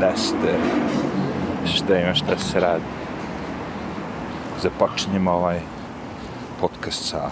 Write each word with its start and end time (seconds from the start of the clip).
teste, 0.00 0.06
da 0.06 0.16
ste, 0.16 1.76
šta 1.76 1.98
ima 1.98 2.14
šta 2.14 2.38
se 2.38 2.60
radi. 2.60 2.84
Započinjemo 4.62 5.30
ovaj 5.30 5.60
podcast 6.60 7.08
sa 7.08 7.30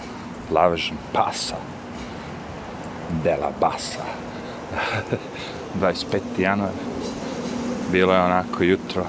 lavežem 0.51 0.97
pasa. 1.13 1.55
Dela 3.23 3.51
basa. 3.59 4.03
25. 5.81 6.19
januar. 6.37 6.71
Bilo 7.91 8.13
je 8.13 8.21
onako 8.21 8.63
jutro. 8.63 9.05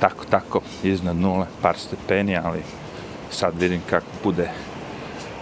Tako, 0.00 0.24
tako, 0.30 0.60
iznad 0.82 1.16
nule, 1.16 1.46
par 1.62 1.78
stepeni, 1.78 2.36
ali 2.36 2.62
sad 3.30 3.60
vidim 3.60 3.82
kako 3.90 4.06
bude 4.24 4.50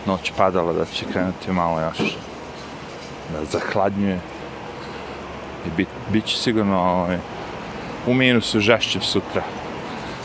noć 0.06 0.32
padala 0.36 0.72
da 0.72 0.84
će 0.84 1.06
krenuti 1.12 1.52
malo 1.52 1.80
još 1.80 2.16
da 3.32 3.44
zahladnjuje 3.44 4.20
i 5.68 5.76
bit, 5.76 5.88
bit 6.12 6.24
će 6.24 6.36
sigurno 6.36 6.80
ovaj, 6.80 7.18
u 8.06 8.14
minusu 8.14 8.60
žašćev 8.60 9.00
sutra. 9.00 9.42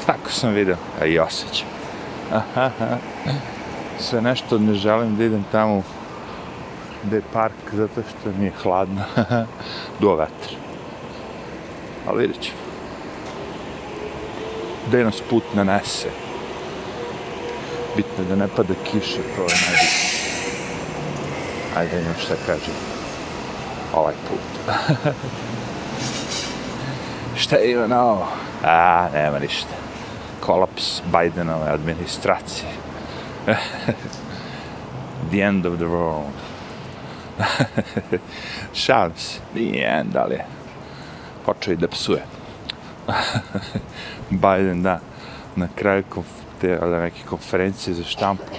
Tako 0.06 0.30
sam 0.30 0.54
vidio, 0.54 0.78
a 1.02 1.06
i 1.06 1.20
osjećam. 1.20 1.68
Sve 4.00 4.22
nešto 4.22 4.60
ne 4.60 4.74
želim 4.74 5.16
da 5.16 5.24
idem 5.24 5.46
tamo 5.52 5.84
gde 7.04 7.16
je 7.16 7.24
park, 7.34 7.54
zato 7.74 8.02
što 8.02 8.32
mi 8.40 8.46
je 8.46 8.52
hladno. 8.63 9.02
Do 10.02 10.16
vetra. 10.16 10.58
Ali 12.07 12.22
vidjet 12.22 12.41
ćemo. 12.41 12.57
Gde 14.88 15.04
nas 15.04 15.22
put 15.30 15.44
nanese. 15.54 16.10
Bitno 17.96 18.24
je 18.24 18.30
da 18.30 18.35
ne 18.35 18.48
pada 18.55 18.74
kiša, 18.84 19.22
to 19.35 19.41
je 19.41 19.57
najbitno. 19.68 20.13
Ajde, 21.78 22.02
imam 22.02 22.16
šta 22.20 22.35
kažem. 22.46 22.93
Ovaj 23.94 24.13
put. 24.30 24.76
šta 27.41 27.60
ima 27.60 27.88
na 27.88 28.04
ovo? 28.04 28.27
A, 28.63 29.08
nema 29.13 29.40
ništa. 29.40 29.74
Kolaps 30.40 31.02
Bidenove 31.05 31.72
administracije. 31.72 32.70
the 35.32 35.41
end 35.41 35.66
of 35.66 35.77
the 35.77 35.85
world. 35.85 36.34
Šalim 38.74 39.18
se, 39.18 39.40
nije 39.55 40.00
end, 40.00 40.16
ali 40.16 40.34
je 40.34 40.46
počeo 41.46 41.74
i 41.74 41.78
da 41.78 41.88
psuje. 41.88 42.24
Biden, 44.30 44.84
da, 44.84 45.00
na 45.55 45.68
kraju 45.76 46.04
te 46.62 46.80
ali, 46.82 46.98
neke 46.98 47.24
konferencije 47.30 47.94
za 47.94 48.04
štampu, 48.04 48.54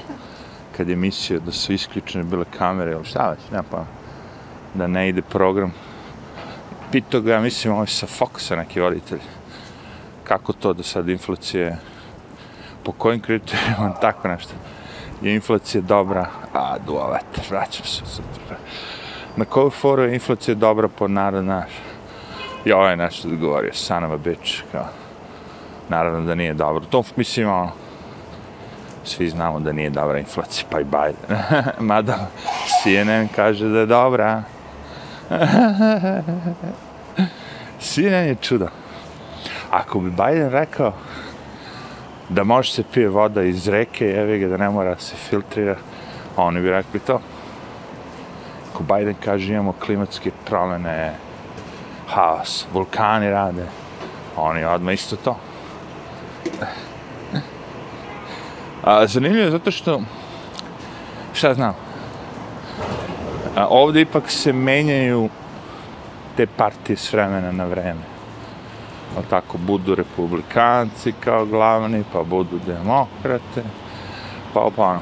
kad 0.77 0.89
je 0.89 0.97
mislio 0.97 1.41
da 1.41 1.53
su 1.53 1.73
isključene 1.73 2.25
bile 2.25 2.45
kamere, 2.59 2.93
ili 2.93 3.05
šta 3.05 3.31
već, 3.31 3.51
ne 3.53 3.63
pa, 3.71 3.85
da 4.75 4.87
ne 4.87 5.09
ide 5.09 5.23
program. 5.23 5.73
Pito 6.93 7.21
ga, 7.21 7.41
mislim, 7.41 7.75
ovaj 7.75 7.87
sa 7.87 8.07
Foxa, 8.07 8.57
neki 8.57 8.81
voditelj, 8.81 9.21
kako 10.25 10.53
to 10.53 10.73
da 10.73 10.83
sad 10.83 11.09
inflacija 11.09 11.77
po 12.85 12.93
kojim 12.93 13.21
kriterijima, 13.21 13.95
tako 14.01 14.29
nešto 14.29 14.55
je 15.23 15.35
inflacija 15.35 15.81
dobra, 15.81 16.27
a 16.55 16.79
duo 16.87 17.11
vetar, 17.11 17.45
vraćam 17.51 17.87
se 17.87 18.07
sutra. 18.07 18.57
Na 19.37 19.45
koju 19.45 19.71
foru 19.71 20.03
je 20.03 20.15
inflacija 20.15 20.55
dobra 20.55 20.89
po 20.89 21.09
narod 21.09 21.45
naš? 21.45 21.71
I 22.65 22.73
ovo 22.73 22.81
ovaj 22.81 22.93
je 22.93 22.97
nešto 22.97 23.29
da 23.29 23.37
govorio, 23.37 23.73
son 23.75 24.05
of 24.05 24.13
a 24.13 24.17
bitch, 24.17 24.63
kao, 24.73 24.87
naravno 25.89 26.21
da 26.21 26.35
nije 26.35 26.55
dobro. 26.55 26.85
To 26.85 27.03
mislim, 27.17 27.49
ono, 27.49 27.71
svi 29.05 29.29
znamo 29.29 29.61
da 29.61 29.73
nije 29.73 29.91
dobra 29.91 30.19
inflacija, 30.19 30.67
pa 30.71 30.81
i 30.81 30.85
Biden. 30.85 31.39
Mada 31.91 32.31
CNN 32.83 33.29
kaže 33.37 33.69
da 33.69 33.79
je 33.79 33.87
dobra. 33.87 34.43
CNN 37.81 38.27
je 38.27 38.37
čudo. 38.41 38.69
Ako 39.71 40.01
bi 40.01 40.11
Biden 40.11 40.51
rekao, 40.51 40.93
da 42.29 42.45
može 42.45 42.73
se 42.73 42.83
pije 42.93 43.09
voda 43.09 43.43
iz 43.43 43.69
reke, 43.69 44.05
evi 44.05 44.39
ga 44.39 44.49
da 44.49 44.57
ne 44.57 44.71
mora 44.71 44.97
se 44.99 45.17
filtrira, 45.17 45.77
oni 46.37 46.61
bi 46.61 46.71
rekli 46.71 47.01
to. 47.01 47.21
Ako 48.73 48.83
Biden 48.83 49.15
kaže 49.25 49.53
imamo 49.53 49.73
klimatske 49.73 50.31
promjene, 50.45 51.15
haos, 52.09 52.67
vulkani 52.73 53.31
rade, 53.31 53.67
oni 54.37 54.65
odmah 54.65 54.95
isto 54.95 55.17
to. 55.17 55.37
A, 58.85 59.07
zanimljivo 59.07 59.45
je 59.45 59.51
zato 59.51 59.71
što, 59.71 60.01
šta 61.33 61.55
znam, 61.55 61.75
a, 63.57 63.67
ovdje 63.67 64.03
ipak 64.03 64.31
se 64.31 64.53
menjaju 64.53 65.29
te 66.37 66.47
partije 66.47 66.97
s 66.97 67.13
vremena 67.13 67.53
na 67.53 67.65
vreme 67.65 68.15
O 69.19 69.23
tako 69.31 69.59
budu 69.59 69.95
republikanci 69.95 71.13
kao 71.21 71.47
glavni, 71.47 72.05
pa 72.13 72.23
budu 72.23 72.59
demokrate, 72.67 73.63
pa 74.55 74.69
pa 74.77 74.83
ono. 74.83 75.01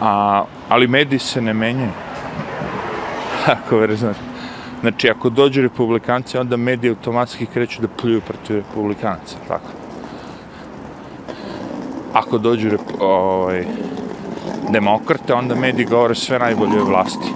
A, 0.00 0.44
ali 0.68 0.86
mediji 0.86 1.18
se 1.18 1.40
ne 1.40 1.54
menjaju. 1.54 1.90
Ako 3.54 3.76
ver. 3.76 3.96
Znači, 4.80 5.10
ako 5.10 5.30
dođu 5.30 5.62
republikanci, 5.62 6.38
onda 6.38 6.56
mediji 6.56 6.90
automatski 6.90 7.46
kreću 7.46 7.82
da 7.82 7.88
pljuju 7.88 8.20
protiv 8.20 8.56
republikanca, 8.56 9.36
tako. 9.48 9.68
Ako 12.12 12.38
dođu 12.38 12.68
rep, 12.68 12.80
ovaj, 13.00 13.66
demokrate, 14.70 15.34
onda 15.34 15.54
mediji 15.54 15.86
govore 15.86 16.14
sve 16.14 16.38
najbolje 16.38 16.80
o 16.80 16.84
vlasti. 16.84 17.28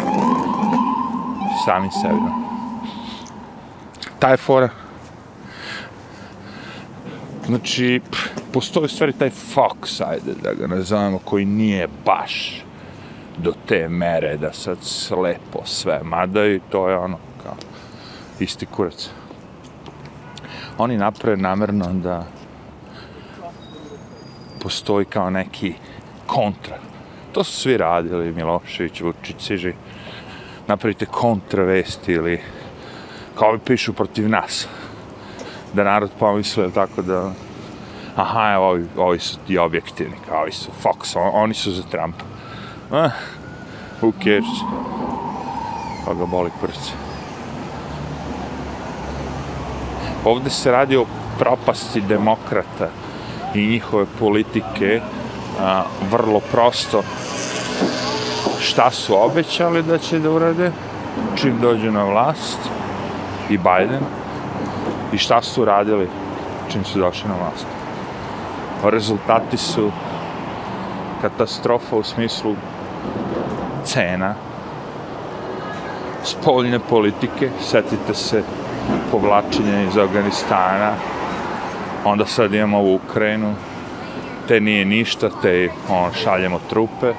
Sami 1.64 1.88
sebi. 2.02 2.20
Taj 4.18 4.36
fora, 4.36 4.68
Znači, 7.46 8.00
postoji 8.52 8.88
stvari 8.88 9.12
taj 9.12 9.30
Fox, 9.30 10.04
ajde 10.06 10.32
da 10.42 10.54
ga 10.54 10.66
nazovemo, 10.66 11.18
koji 11.18 11.44
nije 11.44 11.88
baš 12.04 12.64
do 13.38 13.52
te 13.66 13.88
mere 13.88 14.36
da 14.36 14.52
sad 14.52 14.78
slepo 14.80 15.58
sve, 15.64 16.00
mada 16.04 16.46
i 16.46 16.60
to 16.70 16.88
je 16.88 16.96
ono, 16.96 17.18
kao, 17.42 17.54
isti 18.40 18.66
kurac. 18.66 19.10
Oni 20.78 20.96
naprave 20.96 21.36
namerno 21.36 21.92
da 21.92 22.26
postoji 24.62 25.04
kao 25.04 25.30
neki 25.30 25.74
kontra. 26.26 26.78
To 27.36 27.44
su 27.44 27.52
svi 27.52 27.76
radili, 27.76 28.32
Milošević, 28.32 29.00
Vučić, 29.00 29.36
Siži. 29.38 29.72
Napravite 30.66 31.06
kontravesti 31.06 32.12
ili 32.12 32.40
kao 33.38 33.52
bi 33.52 33.58
pišu 33.58 33.92
protiv 33.92 34.28
nas 34.28 34.68
da 35.72 35.84
narod 35.84 36.10
pomisle 36.18 36.70
tako 36.70 37.02
da 37.02 37.32
aha, 38.16 38.52
evo, 38.52 38.68
ovi, 38.68 38.86
ovi 38.96 39.18
su 39.18 39.38
ti 39.46 39.58
objektivni, 39.58 40.16
kao 40.28 40.42
ovi 40.42 40.52
su 40.52 40.70
Fox, 40.82 41.16
on, 41.16 41.30
oni 41.34 41.54
su 41.54 41.72
za 41.72 41.82
Trumpa. 41.82 42.24
Eh, 42.92 43.10
who 44.00 44.12
cares? 44.24 44.56
Pa 46.06 46.14
ga 46.14 46.26
boli 46.26 46.50
prce. 46.60 46.92
Ovde 50.24 50.50
se 50.50 50.70
radi 50.70 50.96
o 50.96 51.06
propasti 51.38 52.00
demokrata 52.00 52.88
i 53.54 53.66
njihove 53.66 54.06
politike 54.18 55.00
a, 55.60 55.84
vrlo 56.10 56.40
prosto 56.40 57.02
šta 58.66 58.90
su 58.90 59.24
obećali 59.24 59.82
da 59.82 59.98
će 59.98 60.18
da 60.18 60.30
urade 60.30 60.70
čim 61.36 61.58
dođu 61.60 61.90
na 61.92 62.04
vlast 62.04 62.58
i 63.50 63.58
Biden 63.58 64.02
i 65.12 65.18
šta 65.18 65.42
su 65.42 65.64
radili 65.64 66.08
čim 66.72 66.84
su 66.84 66.98
došli 66.98 67.28
na 67.28 67.34
vlast. 67.34 67.66
Rezultati 68.84 69.56
su 69.56 69.90
katastrofa 71.22 71.96
u 71.96 72.02
smislu 72.02 72.54
cena, 73.84 74.34
spoljne 76.24 76.78
politike, 76.78 77.50
setite 77.60 78.14
se 78.14 78.42
povlačenja 79.10 79.82
iz 79.82 79.96
Afganistana, 79.96 80.92
onda 82.04 82.26
sad 82.26 82.54
imamo 82.54 82.78
ovu 82.78 82.94
Ukrajinu, 82.94 83.54
te 84.48 84.60
nije 84.60 84.84
ništa, 84.84 85.30
te 85.42 85.70
on, 85.90 86.12
šaljemo 86.12 86.60
trupe, 86.70 87.12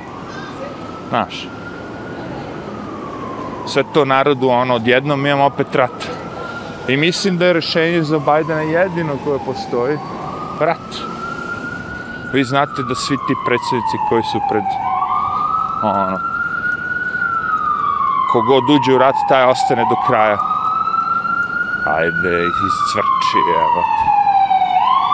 znaš. 1.09 1.47
Sve 3.67 3.83
to 3.93 4.05
narodu, 4.05 4.49
ono, 4.49 4.75
odjednom 4.75 5.25
imamo 5.25 5.45
opet 5.45 5.75
rat. 5.75 6.07
I 6.87 6.97
mislim 6.97 7.37
da 7.37 7.45
je 7.45 7.53
rešenje 7.53 8.03
za 8.03 8.19
Bajdena 8.19 8.61
jedino 8.61 9.13
koje 9.23 9.39
postoji, 9.45 9.97
rat. 10.59 10.89
Vi 12.33 12.43
znate 12.43 12.83
da 12.83 12.95
svi 12.95 13.17
ti 13.17 13.33
predsjednici 13.45 13.97
koji 14.09 14.23
su 14.23 14.39
pred, 14.49 14.63
ono, 15.83 16.19
kogod 18.31 18.63
uđe 18.69 18.95
u 18.95 18.97
rat, 18.97 19.15
taj 19.29 19.43
ostane 19.43 19.85
do 19.89 19.95
kraja. 20.07 20.37
Ajde, 21.85 22.33
izcvrči, 22.45 23.39
evo 23.59 23.81
ti. 23.81 24.07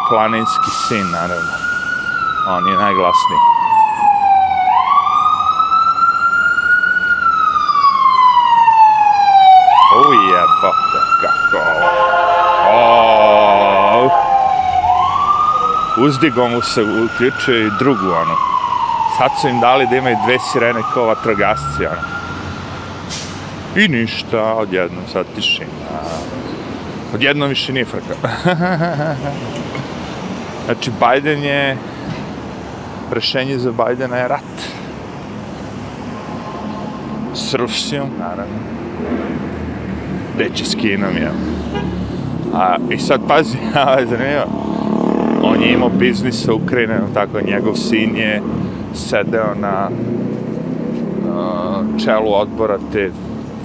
Planinski 0.09 0.71
sin, 0.87 1.11
naravno. 1.11 1.53
On 2.47 2.67
je 2.67 2.77
najglasniji. 2.77 3.53
Hote, 9.93 10.03
kako 10.03 10.05
ovo. 10.07 10.52
Uzdigo 15.97 16.47
mu 16.47 16.61
se 16.61 16.81
uključuje 16.81 17.67
i 17.67 17.71
drugu, 17.79 18.05
ono. 18.05 18.35
Sad 19.17 19.31
su 19.41 19.47
im 19.47 19.59
dali 19.59 19.87
da 19.87 19.95
imaju 19.95 20.17
dve 20.25 20.37
sirene 20.39 20.81
kao 20.93 21.05
vatrogasci, 21.05 21.85
ono. 21.85 22.01
I 23.75 23.87
ništa, 23.87 24.53
odjednom 24.53 25.03
sad 25.13 25.25
tišina. 25.35 25.67
Odjednom 27.13 27.49
više 27.49 27.73
nije 27.73 27.85
frka. 27.85 28.15
znači, 30.65 30.91
Biden 30.91 31.43
je... 31.43 31.77
Rešenje 33.11 33.57
za 33.57 33.71
Bidena 33.71 34.17
je 34.17 34.27
rat. 34.27 34.53
S 37.33 37.53
Rusijom, 37.53 38.09
naravno. 38.19 38.57
Gde 40.35 40.49
će 40.55 40.65
s 40.65 40.75
Kinom, 40.75 41.17
jel? 41.17 41.33
A, 42.53 42.77
I 42.89 42.97
sad, 42.97 43.21
pazi, 43.27 43.57
ovo 43.87 43.99
je 43.99 44.07
zanimljivo. 44.07 44.45
On 45.43 45.61
je 45.61 45.73
imao 45.73 45.89
biznis 45.89 46.45
sa 46.45 46.53
Ukrajinom, 46.53 47.13
tako, 47.13 47.41
njegov 47.41 47.75
sin 47.75 48.15
je 48.15 48.41
sedeo 48.93 49.55
na 49.55 49.89
uh, 49.89 49.95
čelu 52.05 52.33
odbora 52.33 52.77
te 52.93 53.11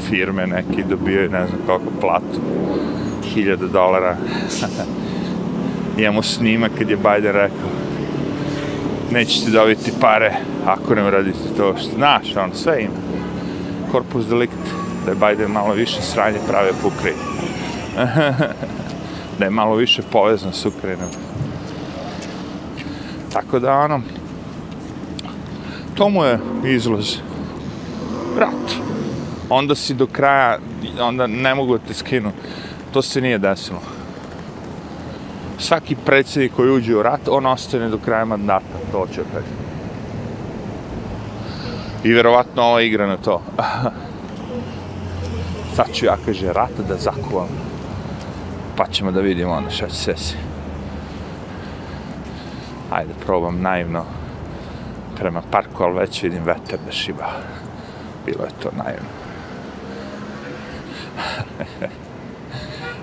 firme 0.09 0.47
neki 0.47 0.85
dobio 0.89 1.21
ne 1.21 1.47
znam 1.47 1.61
koliko 1.67 1.91
platu 2.01 2.41
hiljada 3.25 3.67
dolara 3.67 4.17
imamo 5.99 6.23
snimak 6.23 6.73
kad 6.79 6.91
je 6.91 6.97
Biden 6.97 7.33
rekao 7.33 7.69
nećete 9.13 9.51
dobiti 9.51 9.93
pare 10.01 10.33
ako 10.67 10.95
ne 10.95 11.07
uradite 11.07 11.39
to 11.57 11.75
što 11.77 11.91
znaš 11.97 12.37
on 12.37 12.51
sve 12.55 12.83
ima 12.83 12.95
korpus 13.93 14.27
delikt 14.27 14.78
da 15.09 15.27
je 15.27 15.35
Biden 15.35 15.53
malo 15.53 15.75
više 15.75 16.03
sranje 16.03 16.39
prave 16.49 16.71
po 16.83 16.89
Ukrajini 16.89 17.23
da 19.39 19.45
je 19.45 19.51
malo 19.51 19.75
više 19.75 20.03
povezan 20.13 20.53
s 20.53 20.67
Ukrajinom 20.67 21.09
tako 23.33 23.59
da 23.59 23.73
ono 23.73 24.01
to 25.95 26.09
mu 26.09 26.25
je 26.25 26.39
izlaz 26.65 27.17
rat 28.39 28.89
onda 29.49 29.75
si 29.75 29.95
do 29.95 30.07
kraja, 30.07 30.59
onda 31.01 31.27
ne 31.27 31.55
mogu 31.55 31.79
te 31.79 31.95
skinu. 31.95 32.33
To 32.93 33.03
se 33.03 33.21
nije 33.21 33.39
desilo. 33.39 33.81
Svaki 35.59 35.97
predsjednik 36.07 36.53
koji 36.57 36.71
uđe 36.71 36.97
u 36.97 37.03
rat, 37.03 37.29
on 37.29 37.47
ostane 37.47 37.89
do 37.89 37.99
kraja 37.99 38.25
mandata, 38.25 38.79
to 38.93 39.07
će 39.15 39.21
opet. 39.21 39.45
I 42.05 42.13
verovatno 42.13 42.63
ova 42.63 42.83
igra 42.83 43.07
na 43.07 43.17
to. 43.17 43.43
Sad 45.79 45.95
ću 45.95 46.07
ja, 46.07 46.17
kaže, 46.27 46.53
rat 46.53 46.71
da 46.89 46.97
zakuvam. 46.97 47.49
Pa 48.77 48.87
ćemo 48.87 49.11
da 49.11 49.21
vidimo 49.21 49.53
onda 49.53 49.71
šta 49.71 49.89
će 49.89 50.17
se. 50.17 50.37
Ajde, 52.91 53.13
probam 53.27 53.61
naivno 53.63 54.05
prema 55.17 55.43
parku, 55.51 55.83
ali 55.83 55.99
već 55.99 56.23
vidim 56.23 56.45
veter 56.45 56.79
da 56.87 56.93
šiba. 56.93 57.27
Bilo 58.27 58.45
je 58.45 58.51
to 58.63 58.71
naivno. 58.77 59.09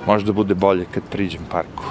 Možda 0.07 0.33
bude 0.33 0.55
bolje 0.55 0.85
kad 0.93 1.03
priđem 1.03 1.41
parku. 1.51 1.83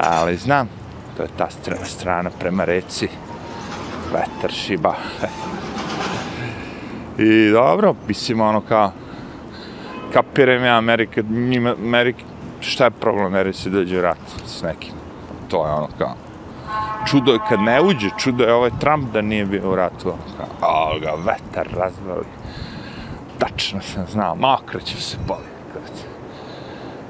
Ali 0.00 0.36
znam, 0.36 0.68
to 1.16 1.22
je 1.22 1.28
ta 1.38 1.50
strana, 1.50 1.84
strana 1.84 2.30
prema 2.38 2.64
reci. 2.64 3.08
Vetar 4.12 4.52
šiba. 4.52 4.94
I 7.18 7.50
dobro, 7.50 7.94
mislim 8.08 8.40
ono 8.40 8.60
kao 8.60 8.92
kapiram 10.12 10.64
ja 10.64 10.76
Amerika, 10.76 11.22
njima, 11.30 11.74
Amerika, 11.86 12.20
šta 12.60 12.84
je 12.84 12.90
problem 12.90 13.26
Americi 13.26 13.70
da 13.70 13.78
uđe 13.78 14.02
rat 14.02 14.18
s 14.46 14.62
nekim? 14.62 14.92
To 15.48 15.66
je 15.66 15.72
ono 15.72 15.88
kao, 15.98 16.14
čudo 17.06 17.32
je 17.32 17.38
kad 17.48 17.60
ne 17.60 17.82
uđe, 17.82 18.08
čudo 18.18 18.44
je 18.44 18.54
ovaj 18.54 18.70
Trump 18.80 19.12
da 19.12 19.20
nije 19.20 19.46
bio 19.46 19.72
u 19.72 19.76
ratu, 19.76 20.08
ono 20.08 20.22
kao, 20.36 20.68
a 20.68 20.98
ga 20.98 21.12
vetar 21.24 21.66
razvali 21.76 22.24
tačno 23.38 23.80
sam 23.80 24.06
znao, 24.06 24.34
makro 24.34 24.80
će 24.80 24.96
se 25.02 25.16
boli. 25.26 25.48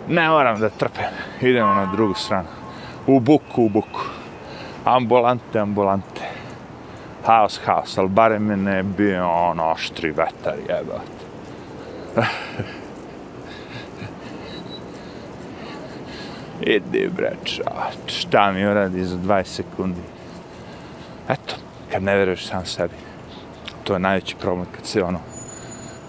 Ne 0.09 0.29
moram 0.29 0.61
da 0.61 0.69
trpem, 0.69 1.05
idemo 1.41 1.75
na 1.75 1.87
drugu 1.87 2.15
stranu. 2.15 2.49
U 3.07 3.21
buku, 3.21 3.63
u 3.63 3.69
buku. 3.69 4.01
Ambulante, 4.85 5.59
ambulante. 5.59 6.18
Haos, 7.29 7.61
haos, 7.67 7.99
ali 7.99 8.09
barem 8.09 8.65
ne 8.65 8.83
bio 8.83 9.31
on 9.31 9.61
oštri 9.61 10.11
vetar, 10.17 10.55
jebat. 10.69 11.11
Idi 16.77 17.09
bre, 17.17 17.33
čač, 17.45 18.13
šta 18.21 18.53
mi 18.53 18.67
uradi 18.67 19.05
za 19.05 19.17
20 19.17 19.45
sekundi. 19.45 20.01
Eto, 21.29 21.55
kad 21.93 22.03
ne 22.03 22.17
veruješ 22.17 22.47
sam 22.47 22.67
sebi, 22.67 22.95
to 23.85 23.93
je 23.93 23.99
najveći 23.99 24.37
problem 24.37 24.67
kad 24.77 24.87
se 24.87 25.03
ono, 25.03 25.21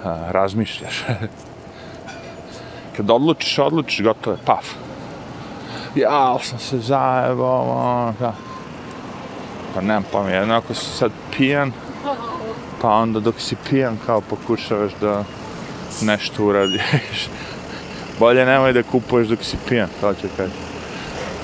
a, 0.03 0.31
razmišljaš. 0.31 1.03
Kad 2.97 3.11
odlučiš, 3.11 3.59
odlučiš, 3.59 4.03
gotovo 4.03 4.35
je, 4.35 4.39
paf. 4.45 4.65
Ja, 5.95 6.39
sam 6.39 6.59
se 6.59 6.79
zajebao, 6.79 7.61
ono, 7.61 8.13
da. 8.19 8.48
Pa 9.73 9.81
nemam 9.81 10.03
pojma, 10.11 10.29
jedno 10.29 10.55
ako 10.55 10.73
si 10.73 10.85
sad 10.85 11.11
pijan, 11.37 11.71
pa 12.81 12.89
onda 12.89 13.19
dok 13.19 13.35
si 13.37 13.55
pijan, 13.69 13.97
kao 14.05 14.21
pokušavaš 14.21 14.91
da 15.01 15.23
nešto 16.01 16.45
uradiš. 16.45 17.29
Bolje 18.19 18.45
nemoj 18.45 18.73
da 18.73 18.83
kupuješ 18.83 19.27
dok 19.27 19.43
si 19.43 19.57
pijan, 19.69 19.89
to 20.01 20.13
ću 20.13 20.27
kaži. 20.37 20.51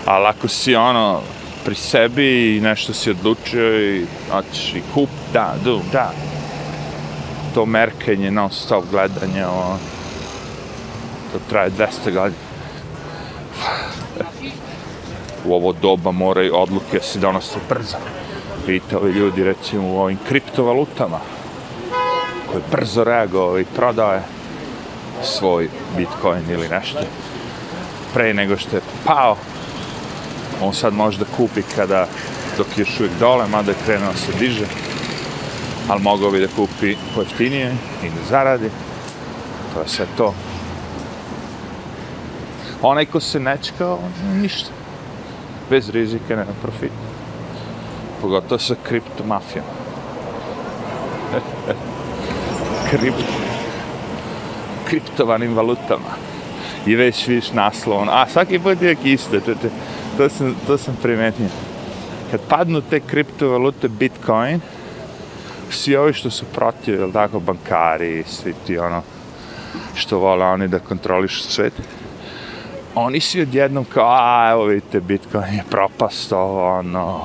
Ali 0.06 0.25
ako 0.27 0.48
si 0.48 0.75
ono, 0.75 1.22
pri 1.65 1.75
sebi 1.75 2.58
i 2.58 2.62
nešto 2.62 2.94
si 2.94 3.10
odlučio 3.10 3.96
i 3.96 4.05
hoćeš 4.32 4.75
i 4.75 4.82
kup, 4.94 5.10
da, 5.34 5.55
du, 5.63 5.82
da, 5.91 6.12
to 7.53 7.65
merkenje, 7.65 8.32
non 8.32 8.51
stop 8.51 8.86
gledanje, 8.91 9.46
o, 9.46 9.77
to 11.32 11.39
traje 11.50 11.72
200 11.72 12.13
godina. 12.13 12.45
U 15.46 15.54
ovo 15.54 15.74
doba 15.74 16.12
moraju 16.12 16.56
odluke 16.56 17.00
se 17.02 17.20
donose 17.20 17.60
brzo. 17.70 17.98
Vidite 18.68 18.98
ovi 18.98 19.12
ljudi, 19.12 19.44
recimo, 19.44 19.88
u 19.88 20.00
ovim 20.00 20.20
kriptovalutama, 20.28 21.20
koji 22.52 22.64
brzo 22.72 23.04
reagovao 23.04 23.60
i 23.60 23.66
prodaje 23.66 24.22
svoj 25.24 25.70
bitcoin 25.98 26.44
ili 26.50 26.70
nešto. 26.70 27.00
Pre 28.14 28.34
nego 28.34 28.58
što 28.58 28.75
je 28.75 28.82
pao, 29.06 29.38
on 30.62 30.74
sad 30.74 30.94
može 30.94 31.20
da 31.20 31.25
kupi 31.38 31.62
kada 31.75 32.08
dok 32.58 32.68
je 32.78 32.82
još 32.82 33.00
uvijek 33.00 33.14
dole, 33.20 33.48
mada 33.48 33.72
je 33.72 33.78
krenuo 33.86 34.14
se 34.14 34.32
diže 34.40 34.66
ali 35.88 36.02
mogao 36.02 36.32
bi 36.32 36.40
da 36.40 36.48
kupi 36.48 36.96
pojeftinije 37.16 37.75
i 38.04 38.10
da 38.10 38.30
zaradi. 38.30 38.70
To 39.74 39.82
je 39.82 39.88
sve 39.88 40.06
to. 40.18 40.34
Onaj 42.82 43.06
ko 43.06 43.20
se 43.20 43.40
nečka, 43.40 43.98
ništa. 44.34 44.75
Bez 45.69 45.89
rizike, 45.89 46.36
nema 46.36 46.53
profit. 46.62 46.91
Pogotovo 48.22 48.60
sa 48.60 48.75
kriptomafijom. 48.84 49.65
Kript... 52.89 53.24
Kriptovanim 54.88 55.55
valutama. 55.55 56.15
I 56.86 56.95
već 56.95 57.27
viš 57.27 57.51
naslov. 57.51 58.10
A 58.10 58.25
svaki 58.29 58.60
put 58.60 58.81
je 58.81 58.95
isto. 59.03 59.39
To, 59.39 59.55
to, 59.55 59.69
to, 60.17 60.29
sam, 60.29 60.55
to 60.67 60.77
sam 60.77 60.98
primetio. 61.01 61.48
Kad 62.31 62.39
padnu 62.50 62.81
te 62.81 63.00
kriptovalute 63.00 63.88
Bitcoin, 63.88 64.62
svi 65.69 65.95
ovi 65.95 66.13
što 66.13 66.29
su 66.31 66.45
protiv, 66.45 67.00
jel 67.00 67.12
tako, 67.12 67.39
bankari, 67.39 68.24
svi 68.27 68.53
ti 68.67 68.77
ono, 68.77 69.01
što 69.95 70.19
vole 70.19 70.45
oni 70.45 70.67
da 70.67 70.79
kontrolišu 70.79 71.43
svet, 71.43 71.74
oni 72.96 73.20
svi 73.20 73.42
odjednom 73.42 73.86
kao, 73.86 74.08
a, 74.10 74.50
evo 74.52 74.64
vidite, 74.64 75.00
Bitcoin 75.00 75.54
je 75.54 75.64
propast, 75.70 76.34
ono, 76.34 77.22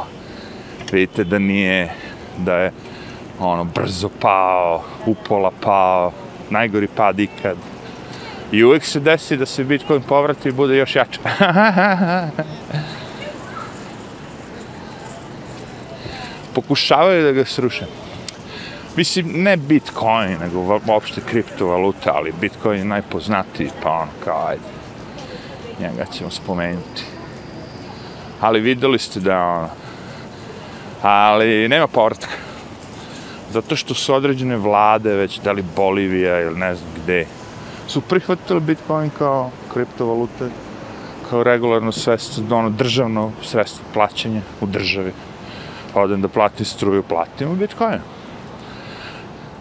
vidite 0.93 1.25
da 1.25 1.39
nije, 1.39 1.95
da 2.39 2.55
je, 2.55 2.73
ono, 3.39 3.65
brzo 3.65 4.09
pao, 4.21 4.83
upola 5.07 5.51
pao, 5.61 6.13
najgori 6.51 6.89
pad 6.97 7.21
ikad. 7.21 7.57
I 8.53 8.65
uvijek 8.65 8.85
se 8.85 9.01
desi 9.01 9.37
da 9.37 9.47
se 9.47 9.65
Bitcoin 9.65 10.03
povrati 10.03 10.49
i 10.49 10.53
bude 10.53 10.77
još 10.77 10.97
jače. 10.97 11.21
Pokušavaju 16.55 17.25
da 17.25 17.33
ga 17.33 17.45
sruše. 17.45 17.87
Mislim, 18.97 19.43
ne 19.43 19.57
Bitcoin, 19.57 20.39
nego 20.41 20.81
uopšte 20.87 21.21
kriptovaluta, 21.27 22.13
ali 22.15 22.33
Bitcoin 22.41 22.79
je 22.79 22.85
najpoznatiji, 22.85 23.71
pa 23.83 23.91
ono, 23.91 24.11
kao, 24.25 24.47
ajde, 24.47 24.80
njega 25.81 26.05
ćemo 26.13 26.31
spomenuti. 26.31 27.05
Ali 28.41 28.61
videli 28.61 28.99
ste 28.99 29.21
da, 29.21 29.45
ono, 29.45 29.69
ali 31.03 31.69
nema 31.69 31.87
povratka. 31.87 32.29
Zato 33.53 33.77
što 33.77 33.95
su 33.95 34.15
određene 34.15 34.57
vlade, 34.57 35.15
već 35.15 35.41
da 35.41 35.53
li 35.53 35.65
Bolivija 35.77 36.41
ili 36.41 36.59
ne 36.59 36.75
znam 36.75 36.91
gde, 37.03 37.27
su 37.89 38.01
prihvatili 38.01 38.61
Bitcoin 38.61 39.11
kao 39.19 39.51
kriptovalute, 39.73 40.49
kao 41.31 41.43
regularno 41.43 41.93
sredstvo, 41.93 42.57
ono 42.57 42.71
državno 42.71 43.33
sredstvo 43.43 43.85
plaćanja 43.95 44.41
u 44.61 44.67
državi. 44.67 45.13
Odem 45.95 46.23
da 46.23 46.29
platim 46.29 46.67
struju, 46.67 47.03
platim 47.03 47.51
u 47.51 47.55
Bitcoinu. 47.55 48.20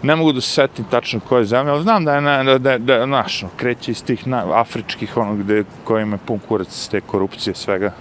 Ne 0.02 0.16
mogu 0.16 0.32
da 0.32 0.40
se 0.40 0.50
setim 0.50 0.84
tačno 0.90 1.20
koje 1.28 1.44
zemlje, 1.44 1.72
ali 1.72 1.82
znam 1.82 2.04
da 2.04 2.14
je, 2.14 2.44
da, 2.44 2.58
da, 2.58 2.78
da, 2.78 3.06
znaš, 3.06 3.42
ono, 3.42 3.52
kreće 3.56 3.90
iz 3.90 4.04
tih 4.04 4.26
na, 4.26 4.60
afričkih, 4.60 5.16
ono, 5.16 5.34
gde, 5.34 5.64
koji 5.84 6.02
ima 6.02 6.18
pun 6.18 6.38
kurac 6.48 6.88
te 6.88 7.00
korupcije, 7.00 7.54
svega, 7.54 7.92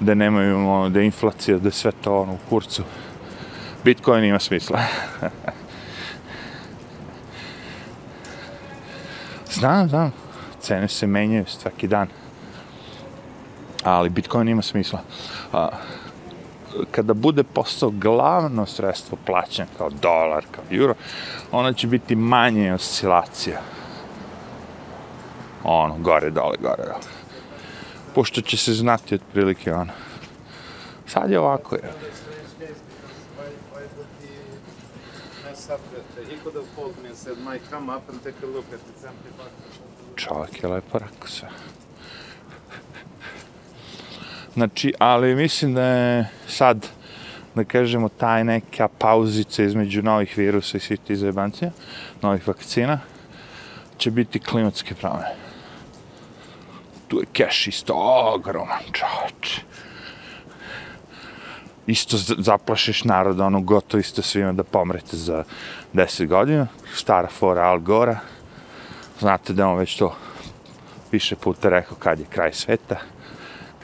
da 0.00 0.14
nemaju, 0.14 0.56
ono, 0.56 0.88
da 0.88 1.00
je 1.00 1.06
inflacija, 1.06 1.58
da 1.58 1.68
je 1.68 1.72
sve 1.72 1.92
to, 1.92 2.20
ono, 2.20 2.32
u 2.32 2.38
kurcu. 2.48 2.82
Bitcoin 3.84 4.24
ima 4.24 4.38
smisla. 4.38 4.80
znam, 9.58 9.88
znam, 9.88 10.12
cene 10.60 10.88
se 10.88 11.06
menjaju 11.06 11.46
svaki 11.46 11.88
dan. 11.88 12.08
Ali 13.84 14.08
Bitcoin 14.08 14.48
ima 14.48 14.62
smisla. 14.62 15.00
A, 15.52 15.68
kada 16.90 17.14
bude 17.14 17.42
postao 17.44 17.90
glavno 17.90 18.66
sredstvo 18.66 19.18
plaćanja 19.26 19.68
kao 19.78 19.90
dolar, 19.90 20.44
kao 20.50 20.64
euro, 20.70 20.94
ona 21.52 21.72
će 21.72 21.86
biti 21.86 22.16
manje 22.16 22.74
oscilacija. 22.74 23.60
Ono, 25.64 25.98
gore, 25.98 26.30
dole, 26.30 26.56
gore, 26.60 26.82
dole. 26.82 27.00
Pošto 28.14 28.40
će 28.40 28.56
se 28.56 28.74
znati 28.74 29.14
otprilike 29.14 29.74
ono. 29.74 29.92
Sad 31.06 31.30
je 31.30 31.40
ovako, 31.40 31.74
je. 31.74 31.92
Čovjek 40.16 40.62
je 40.62 40.68
lepo 40.68 40.98
rekao 40.98 41.28
sve. 41.28 41.48
Znači, 44.54 44.92
ali 44.98 45.34
mislim 45.34 45.74
da 45.74 45.82
je 45.82 46.28
sad, 46.48 46.86
da 47.54 47.64
kažemo, 47.64 48.08
taj 48.08 48.44
neka 48.44 48.88
pauzica 48.88 49.62
između 49.62 50.02
novih 50.02 50.38
virusa 50.38 50.76
i 50.76 50.80
svih 50.80 51.00
tih 51.00 51.18
zajebancija, 51.18 51.70
novih 52.22 52.48
vakcina, 52.48 53.00
će 53.98 54.10
biti 54.10 54.40
klimatske 54.40 54.94
promjene. 54.94 55.34
Tu 57.08 57.20
je 57.20 57.26
keš 57.32 57.66
isto 57.66 57.94
ogroman 58.34 58.82
čoč. 58.92 59.60
Isto 61.86 62.16
zaplašiš 62.38 63.04
narod, 63.04 63.40
ono 63.40 63.60
gotovi 63.60 64.02
ste 64.02 64.22
svima 64.22 64.52
da 64.52 64.64
pomrete 64.64 65.16
za 65.16 65.44
10 65.94 66.26
godina. 66.26 66.66
Stara 66.94 67.28
fora 67.28 67.62
Al 67.62 67.78
Gora. 67.78 68.18
Znate 69.20 69.52
da 69.52 69.68
on 69.68 69.78
već 69.78 69.96
to 69.96 70.16
više 71.12 71.36
puta 71.36 71.68
rekao 71.68 71.96
kad 71.96 72.18
je 72.18 72.26
kraj 72.30 72.52
sveta 72.52 72.96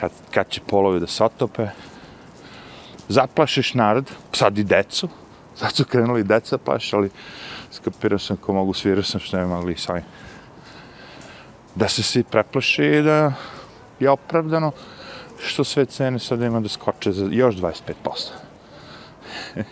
kad, 0.00 0.10
kad 0.30 0.48
će 0.48 0.60
polovi 0.66 1.00
da 1.00 1.06
se 1.06 1.24
otope. 1.24 1.68
Zaplašiš 3.08 3.74
narod, 3.74 4.10
sad 4.32 4.58
i 4.58 4.64
decu, 4.64 5.08
sad 5.58 5.74
su 5.74 5.84
krenuli 5.84 6.24
deca 6.24 6.58
plaš, 6.58 6.92
ali 6.92 7.10
skapirao 7.70 8.18
sam 8.18 8.36
ko 8.36 8.52
mogu 8.52 8.74
s 8.74 8.84
virusom 8.84 9.20
što 9.20 9.36
ne 9.36 9.46
mogli 9.46 9.76
sami. 9.76 10.02
Da 11.74 11.88
se 11.88 12.02
svi 12.02 12.24
preplaši 12.24 12.84
i 12.84 13.02
da 13.02 13.32
je 14.00 14.10
opravdano 14.10 14.72
što 15.38 15.64
sve 15.64 15.84
cene 15.84 16.18
sad 16.18 16.42
ima 16.42 16.60
da 16.60 16.68
skoče 16.68 17.12
za 17.12 17.28
još 17.30 17.54
25%. 17.54 17.82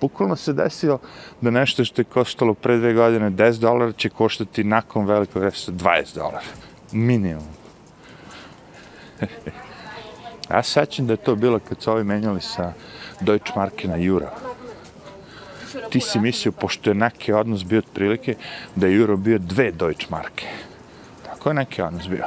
Bukvalno 0.00 0.36
se 0.36 0.52
desilo 0.52 0.98
da 1.40 1.50
nešto 1.50 1.84
što 1.84 2.00
je 2.00 2.04
koštalo 2.04 2.54
pre 2.54 2.76
dve 2.76 2.94
godine 2.94 3.30
10 3.30 3.58
dolara 3.58 3.92
će 3.92 4.08
koštati 4.08 4.64
nakon 4.64 5.06
velikog 5.06 5.42
resta 5.42 5.72
20 5.72 6.14
dolara. 6.14 6.40
Minimum. 6.92 7.46
Ja 10.50 10.62
sećam 10.62 11.06
da 11.06 11.12
je 11.12 11.16
to 11.16 11.34
bilo 11.34 11.58
kad 11.58 11.82
su 11.82 11.90
ovi 11.90 12.04
menjali 12.04 12.40
sa 12.40 12.72
Deutsche 13.20 13.52
Marke 13.56 13.88
na 13.88 14.04
Euro. 14.04 14.26
Ti 15.90 16.00
si 16.00 16.20
mislio, 16.20 16.52
pošto 16.52 16.90
je 16.90 16.94
neki 16.94 17.32
odnos 17.32 17.64
bio 17.64 17.78
otprilike, 17.78 18.34
da 18.74 18.86
je 18.86 18.96
Euro 18.96 19.16
bio 19.16 19.38
dve 19.38 19.70
Deutsche 19.70 20.06
Marke. 20.10 20.46
Tako 21.26 21.50
je 21.50 21.54
neki 21.54 21.82
odnos 21.82 22.08
bio. 22.08 22.24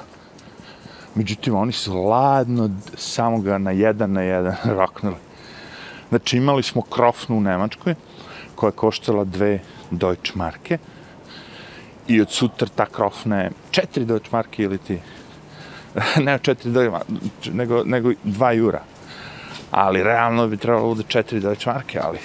Međutim, 1.15 1.55
oni 1.55 1.71
su 1.71 1.97
ladno 1.97 2.69
samo 2.95 3.39
ga 3.39 3.57
na 3.57 3.71
jedan 3.71 4.11
na 4.11 4.21
jedan 4.21 4.55
roknuli. 4.79 5.15
Znači, 6.09 6.37
imali 6.37 6.63
smo 6.63 6.81
krofnu 6.81 7.37
u 7.37 7.41
Nemačkoj, 7.41 7.95
koja 8.55 8.67
je 8.67 8.71
koštala 8.71 9.23
dve 9.23 9.59
Deutsche 9.91 10.33
Marke. 10.35 10.77
I 12.07 12.21
od 12.21 12.31
sutra 12.31 12.67
ta 12.75 12.85
krofna 12.85 13.41
je 13.41 13.51
četiri 13.71 14.05
Deutsche 14.05 14.29
Marke 14.31 14.63
ili 14.63 14.77
ti 14.77 14.99
ne 16.25 16.39
četiri 16.39 16.71
dojma, 16.71 17.01
nego, 17.51 17.83
nego 17.83 18.11
dva 18.23 18.51
jura. 18.51 18.81
Ali 19.71 20.03
realno 20.03 20.47
bi 20.47 20.57
trebalo 20.57 20.87
bude 20.87 21.03
četiri 21.07 21.39
dojč 21.39 21.65
marke, 21.65 21.99
ali 22.03 22.19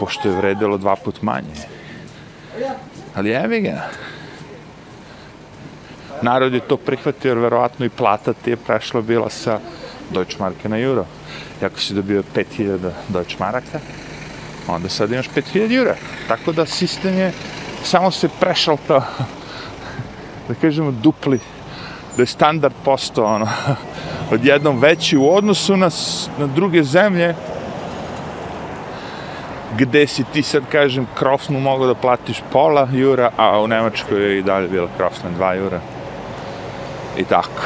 pošto 0.00 0.28
je 0.28 0.36
vredilo 0.36 0.78
dva 0.78 0.96
put 0.96 1.22
manje. 1.22 1.54
Ali 3.14 3.30
jevi 3.30 3.60
ga. 3.60 3.88
Narod 6.22 6.54
je 6.54 6.60
to 6.60 6.76
prihvatio, 6.76 7.28
jer 7.28 7.38
verovatno 7.38 7.86
i 7.86 7.88
plata 7.88 8.32
ti 8.32 8.50
je 8.50 8.56
prešla 8.56 9.00
bila 9.00 9.30
sa 9.30 9.60
Deutschmarke 10.10 10.68
na 10.68 10.78
euro. 10.78 11.04
I 11.62 11.64
ako 11.64 11.80
si 11.80 11.94
dobio 11.94 12.22
5000 12.34 12.90
Deutschmaraka, 13.08 13.80
onda 14.68 14.88
sad 14.88 15.12
imaš 15.12 15.28
5000 15.28 15.76
eura. 15.76 15.94
Tako 16.28 16.52
da 16.52 16.66
sistem 16.66 17.18
je 17.18 17.32
samo 17.84 18.10
se 18.10 18.28
prešao 18.40 18.78
to, 18.86 19.02
da 20.48 20.54
kažemo, 20.54 20.90
dupli 20.90 21.40
da 22.18 22.22
je 22.22 22.26
standard 22.26 22.74
postao 22.84 23.24
ono, 23.24 23.48
odjednom 24.34 24.78
veći 24.78 25.16
u 25.16 25.30
odnosu 25.30 25.76
na, 25.76 25.90
na 26.38 26.46
druge 26.46 26.82
zemlje 26.82 27.34
gde 29.76 30.06
si 30.06 30.24
ti 30.24 30.42
sad, 30.42 30.62
kažem, 30.72 31.06
krofnu 31.14 31.60
mogo 31.60 31.86
da 31.86 31.94
platiš 31.94 32.42
pola 32.52 32.88
jura, 32.92 33.30
a 33.36 33.60
u 33.60 33.66
Nemačkoj 33.66 34.22
je 34.22 34.38
i 34.38 34.42
dalje 34.42 34.68
bila 34.68 34.88
krofna 34.96 35.30
dva 35.30 35.54
jura. 35.54 35.80
I 37.18 37.24
tako. 37.24 37.62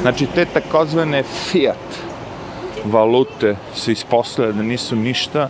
Znači, 0.00 0.26
te 0.26 0.44
takozvane 0.44 1.22
fiat 1.22 2.00
valute 2.84 3.56
se 3.74 3.92
ispostavlja 3.92 4.52
da 4.52 4.62
nisu 4.62 4.96
ništa 4.96 5.48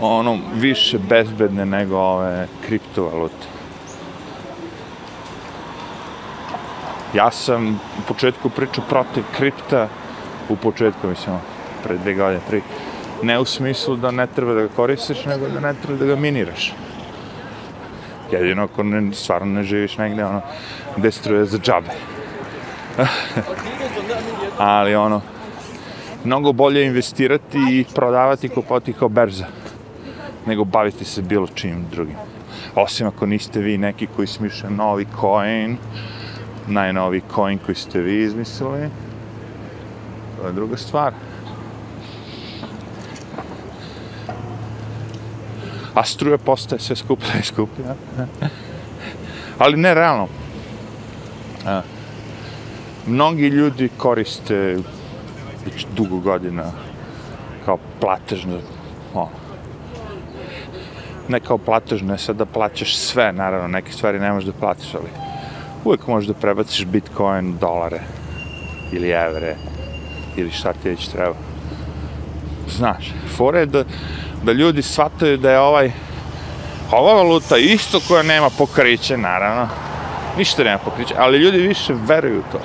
ono 0.00 0.38
više 0.54 0.98
bezbedne 0.98 1.66
nego 1.66 1.96
ove 1.96 2.46
kriptovalute. 2.66 3.49
Ja 7.14 7.30
sam 7.30 7.74
u 7.74 8.02
početku 8.08 8.50
pričao 8.50 8.84
protiv 8.88 9.24
kripta, 9.36 9.88
u 10.48 10.56
početku, 10.56 11.08
mislim, 11.08 11.36
pre 11.84 11.96
dve 11.98 12.14
godine, 12.14 12.40
tri. 12.48 12.62
Ne 13.22 13.38
u 13.38 13.44
smislu 13.44 13.96
da 13.96 14.10
ne 14.10 14.26
treba 14.26 14.54
da 14.54 14.62
ga 14.62 14.68
koristiš, 14.76 15.24
nego 15.24 15.48
da 15.48 15.60
ne 15.60 15.74
treba 15.82 15.98
da 15.98 16.06
ga 16.06 16.16
miniraš. 16.16 16.72
Jedino 18.32 18.64
ako 18.64 18.82
ne, 18.82 19.14
stvarno 19.14 19.52
ne 19.52 19.62
živiš 19.62 19.98
negde, 19.98 20.24
ono, 20.24 20.40
gde 20.96 21.10
struje 21.12 21.44
za 21.44 21.58
džabe. 21.58 21.90
Ali 24.58 24.94
ono, 24.94 25.20
mnogo 26.24 26.52
bolje 26.52 26.86
investirati 26.86 27.58
i 27.70 27.84
prodavati 27.94 28.48
kopoti 28.48 28.92
kao 28.92 29.08
berza, 29.08 29.46
nego 30.46 30.64
baviti 30.64 31.04
se 31.04 31.22
bilo 31.22 31.46
čim 31.54 31.86
drugim. 31.90 32.16
Osim 32.74 33.06
ako 33.06 33.26
niste 33.26 33.60
vi 33.60 33.78
neki 33.78 34.06
koji 34.16 34.26
smišlja 34.26 34.70
novi 34.70 35.06
coin, 35.20 35.76
najnovi 36.70 37.22
coin 37.34 37.58
koji 37.58 37.74
ste 37.74 38.00
vi 38.00 38.24
izmislili. 38.24 38.90
To 40.40 40.46
je 40.46 40.52
druga 40.52 40.76
stvar. 40.76 41.12
A 45.94 46.04
struje 46.04 46.38
postaje 46.38 46.80
sve 46.80 46.96
skuplja 46.96 47.40
i 47.40 47.42
skuplja. 47.42 47.94
Ali 49.58 49.76
ne 49.76 49.94
realno. 49.94 50.28
A, 51.66 51.82
mnogi 53.06 53.48
ljudi 53.48 53.90
koriste 53.96 54.78
već 55.64 55.86
dugo 55.96 56.18
godina 56.18 56.72
kao 57.64 57.78
platežno 58.00 58.58
o, 59.14 59.28
ne 61.28 61.40
kao 61.40 61.58
platežno, 61.58 62.12
je 62.12 62.18
sad 62.18 62.36
da 62.36 62.46
plaćaš 62.46 62.96
sve, 62.98 63.32
naravno, 63.32 63.68
neke 63.68 63.92
stvari 63.92 64.18
ne 64.18 64.32
možeš 64.32 64.46
da 64.46 64.60
platiš, 64.60 64.94
ali 64.94 65.29
uvek 65.84 66.06
možeš 66.06 66.28
da 66.28 66.34
prebaciš 66.34 66.84
bitcoin, 66.84 67.56
dolare 67.60 68.00
ili 68.92 69.10
evre 69.10 69.56
ili 70.36 70.50
šta 70.50 70.72
ti 70.72 70.88
već 70.88 71.08
treba. 71.08 71.34
Znaš, 72.68 73.12
fora 73.36 73.58
je 73.58 73.66
da, 73.66 73.84
da 74.42 74.52
ljudi 74.52 74.82
shvataju 74.82 75.36
da 75.36 75.50
je 75.50 75.60
ovaj 75.60 75.92
ova 76.92 77.14
valuta 77.14 77.56
isto 77.56 78.00
koja 78.08 78.22
nema 78.22 78.50
pokriće, 78.58 79.16
naravno. 79.16 79.68
Ništa 80.38 80.64
nema 80.64 80.78
pokriće, 80.78 81.14
ali 81.18 81.38
ljudi 81.38 81.58
više 81.58 81.94
veruju 82.06 82.42
to. 82.52 82.60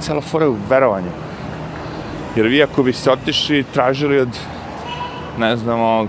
Cela 0.00 0.20
fora 0.20 0.44
je 0.44 0.48
u 0.48 0.56
verovanju. 0.68 1.10
Jer 2.36 2.46
vi 2.46 2.62
ako 2.62 2.82
biste 2.82 3.10
otišli 3.10 3.58
i 3.58 3.64
tražili 3.64 4.20
od, 4.20 4.38
ne 5.38 5.56
znam, 5.56 5.80
ovog 5.80 6.08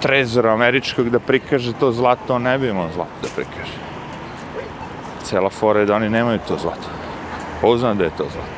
trezora 0.00 0.52
američkog 0.52 1.10
da 1.10 1.18
prikaže 1.18 1.72
to 1.72 1.92
zlato, 1.92 2.34
on 2.34 2.42
ne 2.42 2.58
bi 2.58 2.68
imao 2.68 2.88
zlato 2.94 3.12
da 3.22 3.28
prikaže. 3.34 3.87
Cela 5.28 5.50
fora 5.50 5.80
je 5.80 5.86
da 5.86 5.94
oni 5.94 6.10
nemaju 6.10 6.38
to 6.48 6.58
zlato. 6.58 6.88
Poznam 7.60 7.98
da 7.98 8.04
je 8.04 8.10
to 8.10 8.24
zlato. 8.32 8.48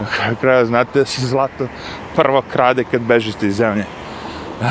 Na 0.00 0.06
kraju 0.16 0.36
kraja 0.40 0.64
znate 0.64 0.98
da 0.98 1.04
se 1.04 1.26
zlato 1.26 1.66
prvo 2.16 2.42
krade 2.52 2.84
kad 2.84 3.00
bežite 3.00 3.46
iz 3.46 3.56
zemlje. 3.56 3.84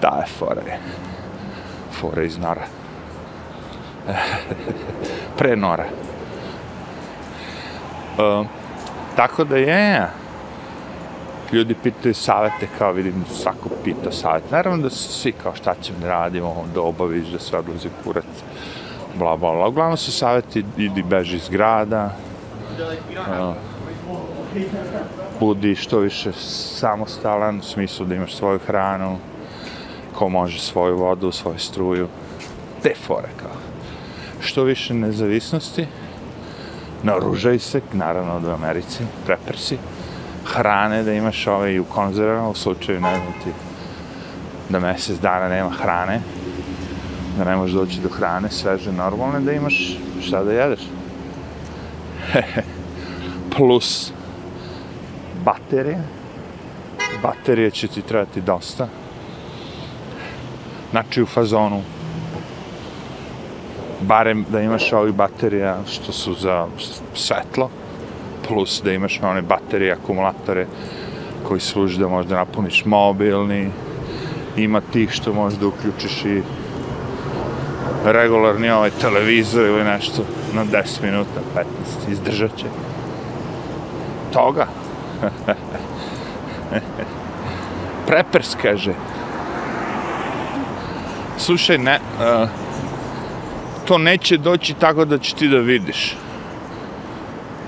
Ta 0.00 0.16
je 0.20 0.26
fora 0.38 0.62
je. 0.66 0.78
Fora 2.00 2.22
iz 2.22 2.38
nora. 2.38 2.64
Pre 5.38 5.56
nora. 5.56 5.84
Um, 8.18 8.48
tako 9.16 9.44
da 9.44 9.56
je, 9.56 10.08
ljudi 11.52 11.74
pitaju 11.82 12.14
savete, 12.14 12.68
kao 12.78 12.92
vidim, 12.92 13.24
svako 13.30 13.68
pita 13.84 14.12
savet. 14.12 14.50
Naravno 14.50 14.82
da 14.82 14.90
su 14.90 15.12
svi 15.12 15.32
kao 15.32 15.54
šta 15.54 15.74
ćemo 15.82 15.98
da 15.98 16.08
radimo, 16.08 16.50
ono, 16.50 16.72
da 16.74 16.80
obaviš, 16.80 17.26
da 17.26 17.38
sve 17.38 17.58
odlazi 17.58 17.88
kurac, 18.04 18.24
bla, 19.14 19.36
bla, 19.36 19.52
bla. 19.52 19.68
Uglavnom 19.68 19.96
su 19.96 20.12
saveti, 20.12 20.64
idi 20.76 21.02
beži 21.02 21.36
iz 21.36 21.48
grada, 21.48 22.16
uh, 23.10 23.54
budi 25.40 25.74
što 25.74 25.98
više 25.98 26.32
samostalan, 26.78 27.58
u 27.58 27.62
smislu 27.62 28.06
da 28.06 28.14
imaš 28.14 28.34
svoju 28.34 28.58
hranu, 28.66 29.18
ko 30.14 30.28
može 30.28 30.60
svoju 30.60 30.96
vodu, 30.96 31.32
svoju 31.32 31.58
struju, 31.58 32.08
te 32.82 32.94
fore 33.06 33.28
kao. 33.36 33.56
Što 34.40 34.64
više 34.64 34.94
nezavisnosti, 34.94 35.86
naružaj 37.02 37.58
se, 37.58 37.80
naravno 37.92 38.36
od 38.36 38.44
Americi, 38.44 39.04
preprsi, 39.26 39.78
hrane 40.44 41.02
da 41.02 41.12
imaš 41.12 41.46
ove 41.46 41.74
i 41.74 41.80
u 41.80 41.84
konzervama, 41.84 42.48
u 42.48 42.54
slučaju 42.54 43.00
ne 43.00 43.16
znam 43.16 43.32
ti 43.44 43.50
da 44.68 44.80
mjesec 44.80 45.18
dana 45.18 45.48
nema 45.48 45.70
hrane, 45.70 46.20
da 47.38 47.44
ne 47.44 47.56
možeš 47.56 47.74
doći 47.74 48.00
do 48.00 48.08
hrane 48.08 48.50
sveže, 48.50 48.92
normalne, 48.92 49.40
da 49.40 49.52
imaš 49.52 49.98
šta 50.22 50.44
da 50.44 50.52
jedeš. 50.52 50.80
Plus 53.56 54.12
baterije. 55.44 56.02
Baterije 57.22 57.70
će 57.70 57.88
ti 57.88 58.02
trebati 58.02 58.40
dosta. 58.40 58.88
Znači 60.90 61.22
u 61.22 61.26
fazonu 61.26 61.82
barem 64.00 64.44
da 64.48 64.60
imaš 64.60 64.92
ovih 64.92 65.14
baterija 65.14 65.78
što 65.86 66.12
su 66.12 66.34
za 66.34 66.66
svetlo, 67.14 67.70
plus 68.48 68.82
da 68.84 68.92
imaš 68.92 69.20
one 69.22 69.42
baterije, 69.42 69.92
akumulatore 69.92 70.66
koji 71.48 71.60
služi 71.60 71.98
da 71.98 72.08
možda 72.08 72.36
napuniš 72.36 72.84
mobilni, 72.84 73.70
ima 74.56 74.80
tih 74.80 75.10
što 75.10 75.32
možda 75.32 75.66
uključiš 75.66 76.24
i 76.24 76.42
regularni 78.04 78.70
ovaj 78.70 78.90
televizor 78.90 79.64
ili 79.64 79.84
nešto 79.84 80.22
na 80.54 80.64
10 80.64 81.02
minuta, 81.02 81.40
15, 81.54 82.12
izdržat 82.12 82.56
će. 82.56 82.66
Toga. 84.32 84.66
Prepers 88.06 88.56
kaže. 88.62 88.92
Slušaj, 91.38 91.78
ne, 91.78 92.00
uh, 92.18 92.48
to 93.84 93.98
neće 93.98 94.38
doći 94.38 94.74
tako 94.74 95.04
da 95.04 95.18
će 95.18 95.34
ti 95.34 95.48
da 95.48 95.58
vidiš. 95.58 96.16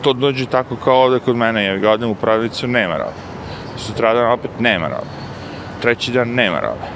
To 0.04 0.12
dođe 0.12 0.46
tako 0.46 0.76
kao 0.76 1.02
ovde 1.02 1.18
kod 1.18 1.36
mene, 1.36 1.64
ja 1.64 1.76
ga 1.76 1.90
odem 1.90 2.10
u 2.10 2.14
prodavnicu, 2.14 2.66
nema 2.66 2.96
robe. 2.96 3.20
Sutra 3.76 4.14
dan 4.14 4.32
opet 4.32 4.50
nema 4.60 4.88
robe. 4.88 5.10
Treći 5.82 6.12
dan 6.12 6.28
nema 6.28 6.60
robe. 6.60 6.86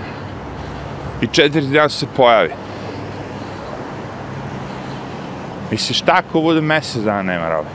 I 1.20 1.26
četvrti 1.26 1.68
dan 1.68 1.90
se 1.90 2.06
pojavi. 2.16 2.50
Misliš, 5.70 6.00
tako 6.00 6.40
bude 6.40 6.60
mesec 6.60 7.02
dana 7.02 7.22
nema 7.22 7.48
robe. 7.48 7.68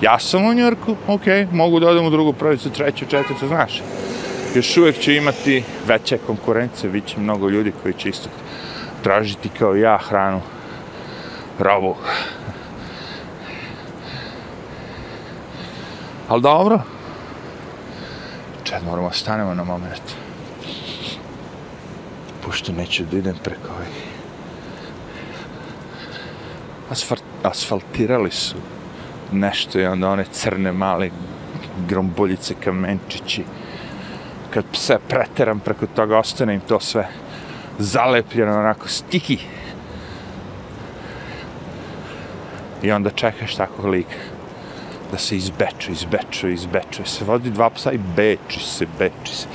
Ja 0.00 0.18
sam 0.18 0.46
u 0.46 0.54
Njorku, 0.54 0.96
ok, 1.08 1.26
mogu 1.52 1.80
da 1.80 1.88
odem 1.88 2.06
u 2.06 2.10
drugu 2.10 2.32
pravicu, 2.32 2.70
treću, 2.70 3.06
četvrtu, 3.06 3.48
znaš. 3.48 3.82
Još 4.54 4.76
uvek 4.76 4.98
će 4.98 5.16
imati 5.16 5.64
veće 5.86 6.18
konkurencije, 6.26 6.90
bit 6.90 7.06
će 7.06 7.20
mnogo 7.20 7.48
ljudi 7.48 7.72
koji 7.82 7.94
će 7.94 8.08
isto 8.08 8.28
tražiti 9.02 9.48
kao 9.48 9.74
ja 9.74 9.98
hranu, 9.98 10.40
robu. 11.58 11.96
Ali 16.32 16.42
dobro. 16.42 16.80
Čet, 18.64 18.82
moramo 18.86 19.10
stanemo 19.10 19.54
na 19.54 19.64
moment. 19.64 20.02
Pošto 22.44 22.72
neću 22.72 23.04
da 23.10 23.18
idem 23.18 23.36
preko 23.44 23.68
ovih. 23.76 24.04
Asfalt, 26.90 27.22
asfaltirali 27.42 28.30
su 28.30 28.56
nešto 29.32 29.80
i 29.80 29.84
onda 29.84 30.10
one 30.10 30.24
crne 30.24 30.72
male 30.72 31.10
gromboljice, 31.88 32.54
kamenčići. 32.64 33.44
Kad 34.50 34.64
pse 34.72 34.98
preteram 35.08 35.60
preko 35.60 35.86
toga, 35.86 36.18
ostane 36.18 36.54
im 36.54 36.60
to 36.60 36.80
sve 36.80 37.08
zalepljeno, 37.78 38.58
onako 38.58 38.88
stiki. 38.88 39.38
I 42.82 42.92
onda 42.92 43.10
čekaš 43.10 43.54
tako 43.54 43.88
lika 43.88 44.31
da 45.12 45.18
se 45.18 45.36
izbeče, 45.36 45.92
izbeče, 45.92 46.52
izbeče, 46.52 47.04
Se 47.04 47.24
vodi 47.24 47.50
dva 47.50 47.70
psa 47.70 47.92
i 47.92 47.98
beči 48.16 48.60
se, 48.60 48.86
beči 48.98 49.34
se. 49.36 49.46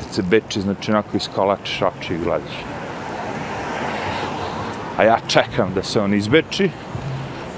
Kad 0.00 0.14
se 0.14 0.22
beči, 0.22 0.60
znači 0.60 0.90
onako 0.90 1.16
iskolačiš 1.16 1.82
oči 1.82 2.14
i 2.14 2.18
gledaš. 2.24 2.56
A 4.96 5.04
ja 5.04 5.18
čekam 5.28 5.74
da 5.74 5.82
se 5.82 6.00
on 6.00 6.14
izbeči, 6.14 6.70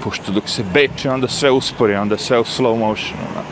pošto 0.04 0.32
dok 0.32 0.48
se 0.48 0.64
beči, 0.74 1.08
onda 1.08 1.28
sve 1.28 1.50
uspori, 1.50 1.94
onda 1.94 2.18
sve 2.18 2.40
u 2.40 2.44
slow 2.44 2.78
motionu. 2.78 3.30
Ono. 3.30 3.44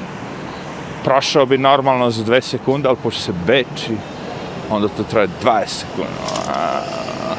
Prošao 1.05 1.47
bi 1.47 1.59
normalno 1.59 2.11
za 2.11 2.25
dve 2.25 2.43
sekunde, 2.43 2.89
ali 2.89 2.99
pošto 3.03 3.23
se 3.23 3.33
beči, 3.47 3.97
onda 4.71 4.89
to 4.89 5.03
traje 5.03 5.29
20 5.45 5.67
sekundi. 5.67 6.13
Ono. 6.33 7.39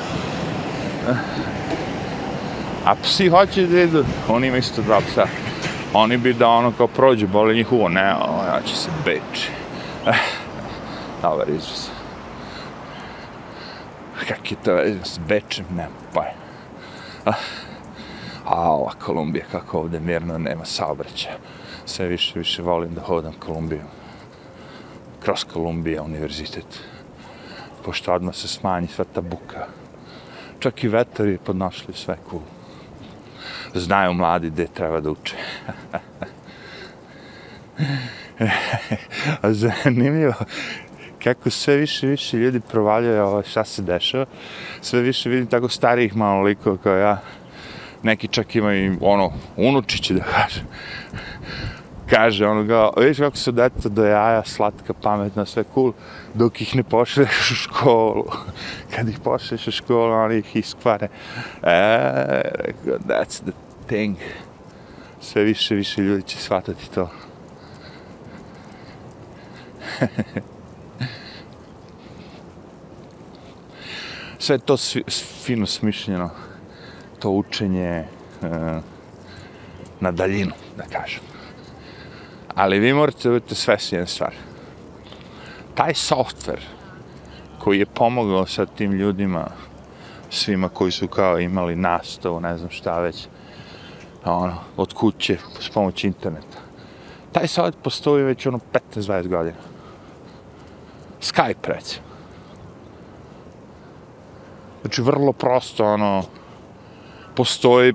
A 2.86 2.96
psi 3.04 3.30
hoće 3.30 3.68
da 3.68 3.82
idu, 3.82 4.06
oni 4.28 4.48
imaju 4.48 4.60
isto 4.60 4.82
dva 4.82 5.02
psa. 5.02 5.49
Oni 5.94 6.18
bi 6.18 6.34
da 6.34 6.50
ono 6.50 6.72
kao 6.72 6.88
prođe, 6.88 7.28
boli 7.28 7.56
njih 7.56 7.72
uvo, 7.72 7.90
ne, 7.90 8.16
o, 8.16 8.46
ja 8.46 8.62
će 8.66 8.76
se 8.76 8.90
beći. 9.06 9.52
Eh, 10.08 10.14
Dobar 11.22 11.50
izraz. 11.50 11.90
Kak 14.28 14.52
je 14.52 14.58
to 14.64 14.78
s 15.04 15.20
bečem, 15.28 15.66
ne, 15.76 15.88
pa 16.14 16.24
je. 16.24 16.34
Ah, 17.26 17.34
A 18.46 18.72
ova 18.72 18.92
Kolumbija, 19.06 19.46
kako 19.52 19.80
ovde 19.80 20.00
mirno, 20.00 20.38
nema 20.38 20.66
saobraćaja. 20.66 21.36
Sve 21.86 22.08
više, 22.08 22.40
više 22.40 22.62
volim 22.62 22.94
da 22.94 23.02
hodam 23.02 23.34
Kolumbijom. 23.34 23.88
Kroz 25.20 25.44
Kolumbija, 25.54 26.04
univerzitet 26.04 26.80
pošto 27.86 28.14
odmah 28.14 28.36
se 28.36 28.48
smanji 28.48 28.88
sva 28.88 29.06
ta 29.14 29.22
buka. 29.22 29.68
Čak 30.60 30.84
i 30.84 30.88
vetari 30.88 31.38
podnošli 31.38 31.94
sve 31.94 32.18
cool. 32.30 32.59
Znaju 33.74 34.14
mladi 34.14 34.50
gde 34.50 34.68
treba 34.68 35.00
da 35.00 35.12
uče. 35.12 35.36
A 39.42 39.54
zanimljivo, 39.54 40.34
kako 41.24 41.50
sve 41.50 41.76
više 41.76 42.08
i 42.08 42.10
više 42.10 42.38
ljudi 42.38 42.60
provaljuje 42.60 43.24
ovo 43.24 43.44
šta 43.44 43.66
se 43.66 43.82
dešava, 43.82 44.26
sve 44.82 45.02
više 45.02 45.30
vidim 45.30 45.48
tako 45.48 45.70
starijih 45.70 46.16
malo 46.16 46.42
likova 46.42 46.78
kao 46.78 46.96
ja, 46.96 47.22
neki 48.04 48.28
čak 48.28 48.56
imaju 48.56 48.98
ono, 49.02 49.34
unučići 49.58 50.14
da 50.14 50.24
kažem, 50.24 50.64
kaže 52.10 52.48
ono 52.48 52.64
ga, 52.64 52.90
vidiš 52.98 53.18
kako 53.18 53.38
su 53.38 53.52
deca 53.52 53.90
do 53.90 54.06
jaja, 54.06 54.44
slatka, 54.46 54.94
pametna, 54.94 55.46
sve 55.46 55.64
cool, 55.74 55.94
dok 56.34 56.62
ih 56.62 56.76
ne 56.76 56.84
pošleš 56.84 57.52
u 57.52 57.56
školu. 57.56 58.26
Kad 58.96 59.10
ih 59.10 59.20
pošleš 59.24 59.68
u 59.68 59.72
školu, 59.72 60.14
oni 60.14 60.38
ih 60.38 60.56
iskvare. 60.56 61.08
E, 61.08 61.12
rekao, 62.44 62.98
that's 63.08 63.44
the 63.44 63.52
thing. 63.88 64.18
Sve 65.22 65.44
više, 65.44 65.76
više 65.76 66.02
ljudi 66.02 66.24
će 66.24 66.38
shvatati 66.38 66.92
to. 66.92 67.10
sve 74.40 74.58
to 74.58 74.78
svi, 74.78 75.04
fino 75.44 75.66
smišljeno, 75.66 76.30
to 77.20 77.30
učenje 77.30 77.88
e, 77.90 78.06
na 80.00 80.12
daljinu, 80.12 80.52
da 80.78 80.84
kažem. 80.84 81.29
Ali 82.56 82.80
vi 82.80 82.94
morate 82.94 83.30
da 83.30 83.30
budete 83.30 83.56
svesni 83.56 83.96
jedne 83.96 84.08
stvari. 84.08 84.36
Taj 85.76 85.94
softver 85.94 86.60
koji 87.60 87.80
je 87.80 87.86
pomogao 87.86 88.46
sa 88.46 88.66
tim 88.66 88.92
ljudima, 88.92 89.48
svima 90.30 90.70
koji 90.70 90.92
su 90.92 91.08
kao 91.08 91.40
imali 91.40 91.76
nastavu, 91.76 92.40
ne 92.40 92.58
znam 92.58 92.70
šta 92.70 93.00
već, 93.00 93.28
ono, 94.26 94.56
od 94.78 94.94
kuće 94.94 95.38
s 95.60 95.70
pomoći 95.70 96.08
interneta. 96.08 96.58
Taj 97.32 97.48
savjet 97.48 97.76
postoji 97.84 98.24
već 98.24 98.46
ono 98.46 98.60
15-20 98.96 99.28
godina. 99.28 99.58
Skype, 101.22 101.68
recimo. 101.68 102.06
Znači, 104.82 105.02
vrlo 105.02 105.34
prosto, 105.34 105.86
ono, 105.86 106.24
postoji, 107.36 107.94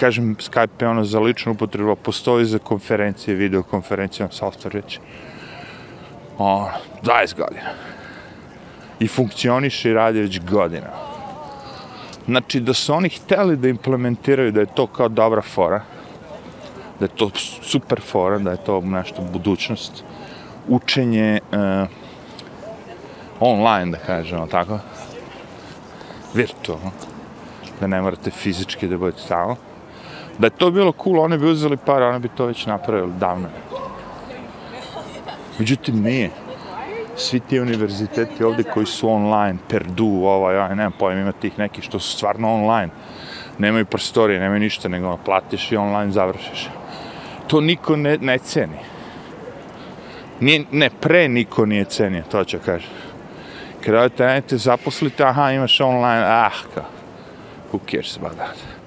kažem, 0.00 0.36
Skype 0.36 0.82
je 0.82 0.88
ono 0.88 1.04
za 1.04 1.20
ličnu 1.20 1.52
upotrebu, 1.52 1.96
postoji 1.96 2.44
za 2.44 2.58
konferencije, 2.58 3.36
videokonferencije, 3.36 4.24
ono, 4.24 4.32
software 4.32 4.74
već, 4.74 4.98
O, 6.38 6.68
20 7.02 7.36
godina. 7.36 7.70
I 9.00 9.08
funkcioniše 9.08 9.90
i 9.90 9.94
radi 9.94 10.20
već 10.20 10.40
godina. 10.40 10.88
Znači, 12.26 12.60
da 12.60 12.74
su 12.74 12.94
oni 12.94 13.08
hteli 13.08 13.56
da 13.56 13.68
implementiraju 13.68 14.52
da 14.52 14.60
je 14.60 14.74
to 14.74 14.86
kao 14.86 15.08
dobra 15.08 15.42
fora, 15.42 15.82
da 16.98 17.04
je 17.04 17.08
to 17.16 17.30
super 17.62 18.00
fora, 18.00 18.38
da 18.38 18.50
je 18.50 18.64
to 18.64 18.80
nešto 18.80 19.22
budućnost, 19.32 20.04
učenje 20.68 21.40
uh, 21.52 21.88
online, 23.40 23.90
da 23.90 23.98
kažemo 23.98 24.46
tako, 24.46 24.78
virtualno, 26.34 26.90
da 27.80 27.86
ne 27.86 28.00
morate 28.00 28.30
fizički 28.30 28.88
da 28.88 28.98
budete 28.98 29.28
tamo. 29.28 29.69
Da 30.40 30.46
je 30.46 30.50
to 30.50 30.70
bilo 30.70 30.92
cool, 31.04 31.20
oni 31.20 31.38
bi 31.38 31.50
uzeli 31.50 31.76
par, 31.76 32.02
oni 32.02 32.18
bi 32.18 32.28
to 32.28 32.46
već 32.46 32.66
napravili 32.66 33.12
davno. 33.18 33.48
Međutim, 35.58 36.02
nije. 36.02 36.30
Svi 37.16 37.40
ti 37.40 37.60
univerziteti 37.60 38.44
ovdje 38.44 38.64
koji 38.64 38.86
su 38.86 39.10
online, 39.10 39.58
Perdu, 39.68 40.06
ovaj, 40.06 40.56
ovaj, 40.56 40.76
nemam 40.76 40.92
pojem, 40.98 41.20
ima 41.20 41.32
tih 41.32 41.58
nekih 41.58 41.84
što 41.84 41.98
su 41.98 42.16
stvarno 42.16 42.54
online. 42.54 42.88
Nemaju 43.58 43.84
prostorije, 43.84 44.40
nemaju 44.40 44.60
ništa, 44.60 44.88
nego 44.88 45.06
ono, 45.06 45.16
platiš 45.16 45.72
i 45.72 45.76
online 45.76 46.12
završiš. 46.12 46.68
To 47.46 47.60
niko 47.60 47.96
ne, 47.96 48.18
ne 48.18 48.38
ceni. 48.38 48.78
Nije, 50.40 50.64
ne, 50.72 50.90
pre 51.00 51.28
niko 51.28 51.66
nije 51.66 51.84
cenio, 51.84 52.22
to 52.30 52.44
ću 52.44 52.58
kažem. 52.64 52.90
Kada 53.84 54.40
te 54.40 54.56
zaposlite, 54.56 55.24
aha, 55.24 55.50
imaš 55.50 55.80
online, 55.80 56.24
ah, 56.26 56.50
kao, 56.74 56.84
who 57.72 57.80
cares 57.90 58.16
about 58.16 58.36
that. 58.36 58.79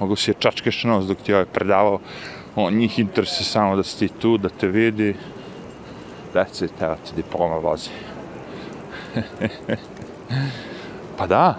Mogu 0.00 0.16
si 0.16 0.30
je 0.30 0.34
čačkeš 0.38 0.84
nos 0.84 1.04
dok 1.06 1.18
ti 1.18 1.34
ovaj 1.34 1.44
predavao, 1.44 2.00
on, 2.56 2.74
njih 2.74 2.98
interese 2.98 3.44
samo 3.44 3.76
da 3.76 3.82
si 3.82 3.98
ti 3.98 4.08
tu, 4.08 4.38
da 4.38 4.48
te 4.48 4.68
vidi, 4.68 5.14
that's 6.34 6.64
it, 6.64 6.72
evo 6.80 6.96
ti 7.04 7.12
diploma 7.16 7.56
vozi. 7.56 7.90
pa 11.18 11.26
da. 11.26 11.58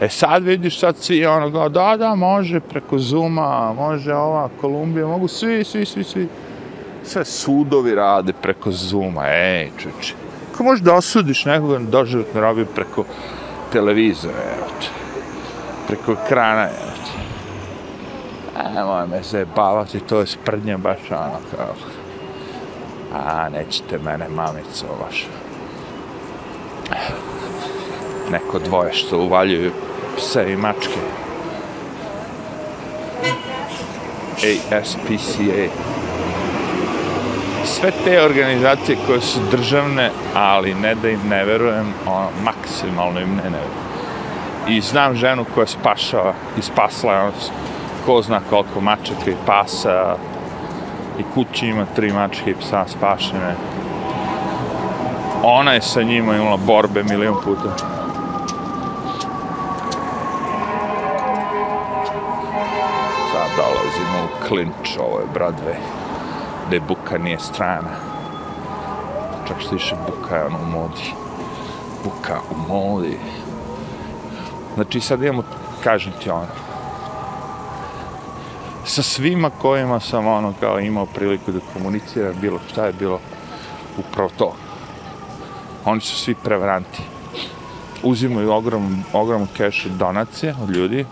E 0.00 0.08
sad 0.08 0.42
vidiš 0.42 0.80
sad 0.80 0.96
svi 0.96 1.26
ono 1.26 1.68
da, 1.68 1.96
da, 1.96 2.14
može 2.14 2.60
preko 2.60 2.98
Zuma, 2.98 3.72
može 3.76 4.14
ova 4.14 4.48
Kolumbija, 4.60 5.06
mogu 5.06 5.28
svi, 5.28 5.64
svi, 5.64 5.84
svi, 5.84 6.04
svi. 6.04 6.28
Sve 7.04 7.24
sudovi 7.24 7.94
rade 7.94 8.32
preko 8.42 8.72
Zuma, 8.72 9.26
ej, 9.28 9.70
čuči. 9.78 10.14
Kako 10.52 10.64
možeš 10.64 10.84
da 10.84 10.94
osudiš 10.94 11.44
nekoga 11.44 11.78
na 11.78 11.90
doživotnu 11.90 12.40
robiju 12.40 12.66
preko 12.74 13.04
televizora, 13.72 14.38
evo 14.56 14.66
te. 14.80 14.86
Preko 15.86 16.12
ekrana, 16.12 16.62
evo. 16.62 16.97
Nemoj 18.74 19.06
me 19.06 19.22
zajebavati, 19.22 20.00
to 20.00 20.20
je 20.20 20.26
sprdnja 20.26 20.76
baš 20.76 20.98
ono 21.10 21.38
kao. 21.56 21.74
A, 23.14 23.48
nećete 23.48 23.98
mene, 23.98 24.28
mamico, 24.28 24.86
vaša. 25.04 25.26
Neko 28.30 28.58
dvoje 28.58 28.92
što 28.92 29.18
uvaljuju 29.18 29.72
pse 30.16 30.52
i 30.52 30.56
mačke. 30.56 31.00
ASPCA. 34.72 35.68
Sve 37.64 37.90
te 38.04 38.22
organizacije 38.22 38.98
koje 39.06 39.20
su 39.20 39.40
državne, 39.50 40.10
ali 40.34 40.74
ne 40.74 40.94
da 40.94 41.08
im 41.08 41.20
ne 41.28 41.44
verujem, 41.44 41.94
ono, 42.06 42.28
maksimalno 42.42 43.20
im 43.20 43.36
ne 43.36 43.42
ne 43.42 43.58
verujem. 43.58 43.88
I 44.68 44.80
znam 44.80 45.14
ženu 45.14 45.44
koja 45.54 45.66
spašava 45.66 46.34
i 46.58 46.62
spasla 46.62 47.12
je 47.12 47.20
ono, 47.20 47.32
ko 48.08 48.22
zna 48.22 48.40
koliko 48.50 48.80
mačaka 48.80 49.30
i 49.30 49.36
pasa, 49.46 50.16
i 51.18 51.22
kući 51.34 51.66
ima 51.66 51.84
tri 51.96 52.12
mačke 52.12 52.50
i 52.50 52.54
psa 52.54 52.84
spašene. 52.88 53.54
Ona 55.42 55.72
je 55.72 55.82
sa 55.82 56.02
njima 56.02 56.36
imala 56.36 56.56
borbe 56.56 57.02
milion 57.02 57.34
puta. 57.44 57.76
Sad 63.32 63.50
dolazimo 63.56 64.24
u 64.24 64.48
klinč, 64.48 64.98
ovo 64.98 65.18
je 65.18 65.26
Bradve, 65.34 65.76
gde 66.68 66.80
buka 66.80 67.18
nije 67.18 67.38
strana. 67.38 67.94
Čak 69.48 69.56
što 69.60 69.74
više 69.74 69.96
buka 70.06 70.36
je 70.36 70.44
ono 70.44 70.58
u 70.58 70.70
modi. 70.70 71.12
Buka 72.04 72.40
u 72.50 72.72
modi. 72.72 73.18
Znači 74.74 75.00
sad 75.00 75.22
imamo, 75.22 75.42
kažem 75.84 76.12
ti 76.22 76.30
ono, 76.30 76.67
sa 78.98 79.02
svima 79.02 79.50
kojima 79.50 80.00
sam 80.00 80.26
ono 80.26 80.54
kao 80.60 80.80
imao 80.80 81.06
priliku 81.06 81.52
da 81.52 81.60
komuniciram, 81.72 82.34
bilo 82.40 82.58
šta 82.70 82.86
je 82.86 82.92
bilo 82.92 83.20
upravo 83.98 84.30
to. 84.38 84.54
Oni 85.84 86.00
su 86.00 86.16
svi 86.16 86.34
prevaranti. 86.34 87.02
Uzimaju 88.02 88.52
ogrom, 88.52 89.04
ogrom 89.12 89.46
cash 89.56 89.86
donacije 89.86 90.54
od 90.62 90.70
ljudi, 90.70 91.06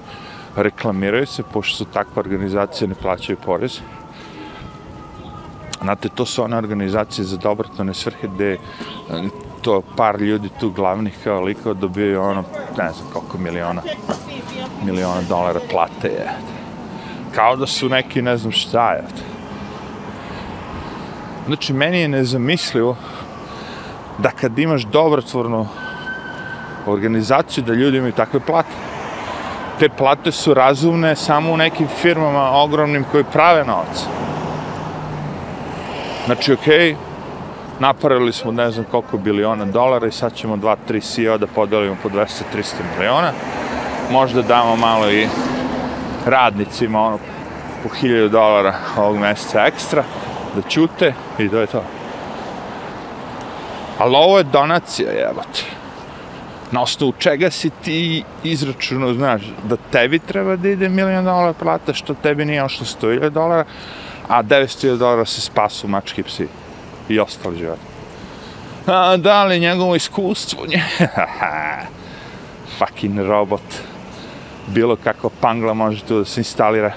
reklamiraju 0.56 1.26
se, 1.26 1.42
pošto 1.42 1.76
su 1.76 1.84
takve 1.84 2.20
organizacije 2.20 2.88
ne 2.88 2.94
plaćaju 2.94 3.38
porez. 3.44 3.80
Znate, 5.82 6.08
to 6.08 6.26
su 6.26 6.42
one 6.42 6.56
organizacije 6.56 7.24
za 7.24 7.36
dobrotone 7.36 7.94
svrhe 7.94 8.28
gde 8.28 8.52
e, 8.52 8.58
to 9.62 9.82
par 9.96 10.20
ljudi 10.20 10.48
tu 10.60 10.70
glavnih 10.70 11.18
kao 11.24 11.40
likova 11.40 11.74
dobijaju 11.74 12.22
ono, 12.22 12.44
ne 12.78 12.92
znam 12.92 13.10
koliko 13.12 13.38
miliona, 13.38 13.82
miliona 14.84 15.22
dolara 15.28 15.60
plate 15.70 16.08
je 16.08 16.56
kao 17.36 17.56
da 17.56 17.66
su 17.66 17.88
neki 17.88 18.22
ne 18.22 18.36
znam 18.36 18.52
šta 18.52 18.92
je. 18.92 19.02
Znači, 21.46 21.72
meni 21.72 22.00
je 22.00 22.08
nezamislivo 22.08 22.96
da 24.18 24.30
kad 24.30 24.58
imaš 24.58 24.82
dobrotvornu 24.82 25.68
organizaciju, 26.86 27.64
da 27.64 27.72
ljudi 27.72 27.98
imaju 27.98 28.12
takve 28.12 28.40
plate. 28.40 28.72
Te 29.78 29.88
plate 29.88 30.32
su 30.32 30.54
razumne 30.54 31.16
samo 31.16 31.52
u 31.52 31.56
nekim 31.56 31.88
firmama 32.02 32.50
ogromnim 32.50 33.04
koji 33.12 33.24
prave 33.24 33.64
novac. 33.64 34.04
Znači, 36.26 36.52
okej, 36.52 36.92
okay, 36.92 36.96
naparili 37.80 38.32
smo 38.32 38.52
ne 38.52 38.70
znam 38.70 38.86
koliko 38.90 39.18
biliona 39.18 39.64
dolara 39.64 40.06
i 40.06 40.12
sad 40.12 40.34
ćemo 40.34 40.56
2-3 40.56 41.14
CEO 41.14 41.38
da 41.38 41.46
podelimo 41.46 41.96
po 42.02 42.08
200-300 42.08 42.74
miliona. 42.98 43.32
Možda 44.10 44.42
damo 44.42 44.76
malo 44.76 45.10
i 45.10 45.28
radnicima 46.26 47.00
ono 47.00 47.18
po 47.82 47.88
1000 48.02 48.28
dolara 48.28 48.74
ovog 48.96 49.18
mjeseca 49.18 49.66
ekstra 49.66 50.04
da 50.56 50.62
ćute 50.62 51.14
i 51.38 51.48
to 51.48 51.60
je 51.60 51.66
to. 51.66 51.82
Ali 53.98 54.16
ovo 54.16 54.38
je 54.38 54.44
donacija, 54.44 55.10
jebate. 55.10 55.62
Na 56.70 56.82
osnovu 56.82 57.12
čega 57.18 57.50
si 57.50 57.70
ti 57.70 58.24
izračunao, 58.44 59.14
znaš, 59.14 59.42
da 59.64 59.76
tebi 59.90 60.18
treba 60.18 60.56
da 60.56 60.68
ide 60.68 60.88
milijon 60.88 61.24
dolara 61.24 61.52
plata, 61.52 61.94
što 61.94 62.14
tebi 62.14 62.44
nije 62.44 62.64
ošlo 62.64 62.86
100.000 62.86 63.30
dolara, 63.30 63.64
a 64.28 64.42
900.000 64.42 64.96
dolara 64.96 65.24
se 65.24 65.40
spasu 65.40 65.88
mački 65.88 66.22
psi 66.22 66.48
i 67.08 67.20
ostali 67.20 67.58
život. 67.58 67.78
A 68.86 69.16
da 69.16 69.44
li 69.44 69.60
njegovo 69.60 69.96
iskustvo? 69.96 70.66
Fucking 72.78 73.18
robot 73.18 73.62
bilo 74.66 74.96
kako 74.96 75.30
pangla 75.40 75.74
može 75.74 76.04
tu 76.04 76.18
da 76.18 76.24
se 76.24 76.40
instalira. 76.40 76.92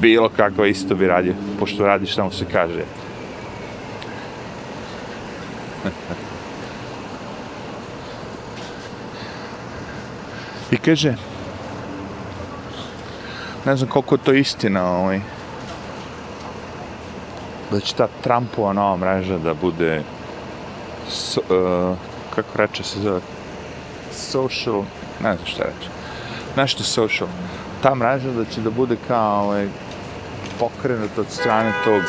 Bilo 0.00 0.28
kako 0.28 0.64
isto 0.64 0.94
bi 0.94 1.06
radio, 1.06 1.34
pošto 1.58 1.86
radiš 1.86 2.12
šta 2.12 2.24
mu 2.24 2.30
se 2.30 2.44
kaže. 2.52 2.84
I 10.70 10.76
kaže, 10.76 11.14
ne 13.66 13.76
znam 13.76 13.90
koliko 13.90 14.16
to 14.16 14.32
istina, 14.32 14.90
ovaj, 14.90 15.20
da 17.70 17.80
će 17.80 17.94
ta 17.94 18.08
Trumpova 18.22 18.72
nova 18.72 18.96
mreža 18.96 19.38
da 19.38 19.54
bude, 19.54 20.02
so, 21.08 21.40
uh, 21.40 21.46
eh, 21.50 21.96
kako 22.34 22.58
reče 22.58 22.82
se 22.82 23.00
zove, 23.00 23.20
social, 24.14 24.82
ne 25.20 25.34
znam 25.34 25.46
šta 25.46 25.62
reći, 25.62 25.88
nešto 26.56 26.82
social. 26.82 27.28
Ta 27.82 27.94
mreža 27.94 28.30
da 28.30 28.44
će 28.44 28.60
da 28.60 28.70
bude 28.70 28.96
kao 29.08 29.44
ovaj, 29.44 29.68
pokrenut 30.58 31.18
od 31.18 31.26
strane 31.28 31.72
tog 31.84 32.02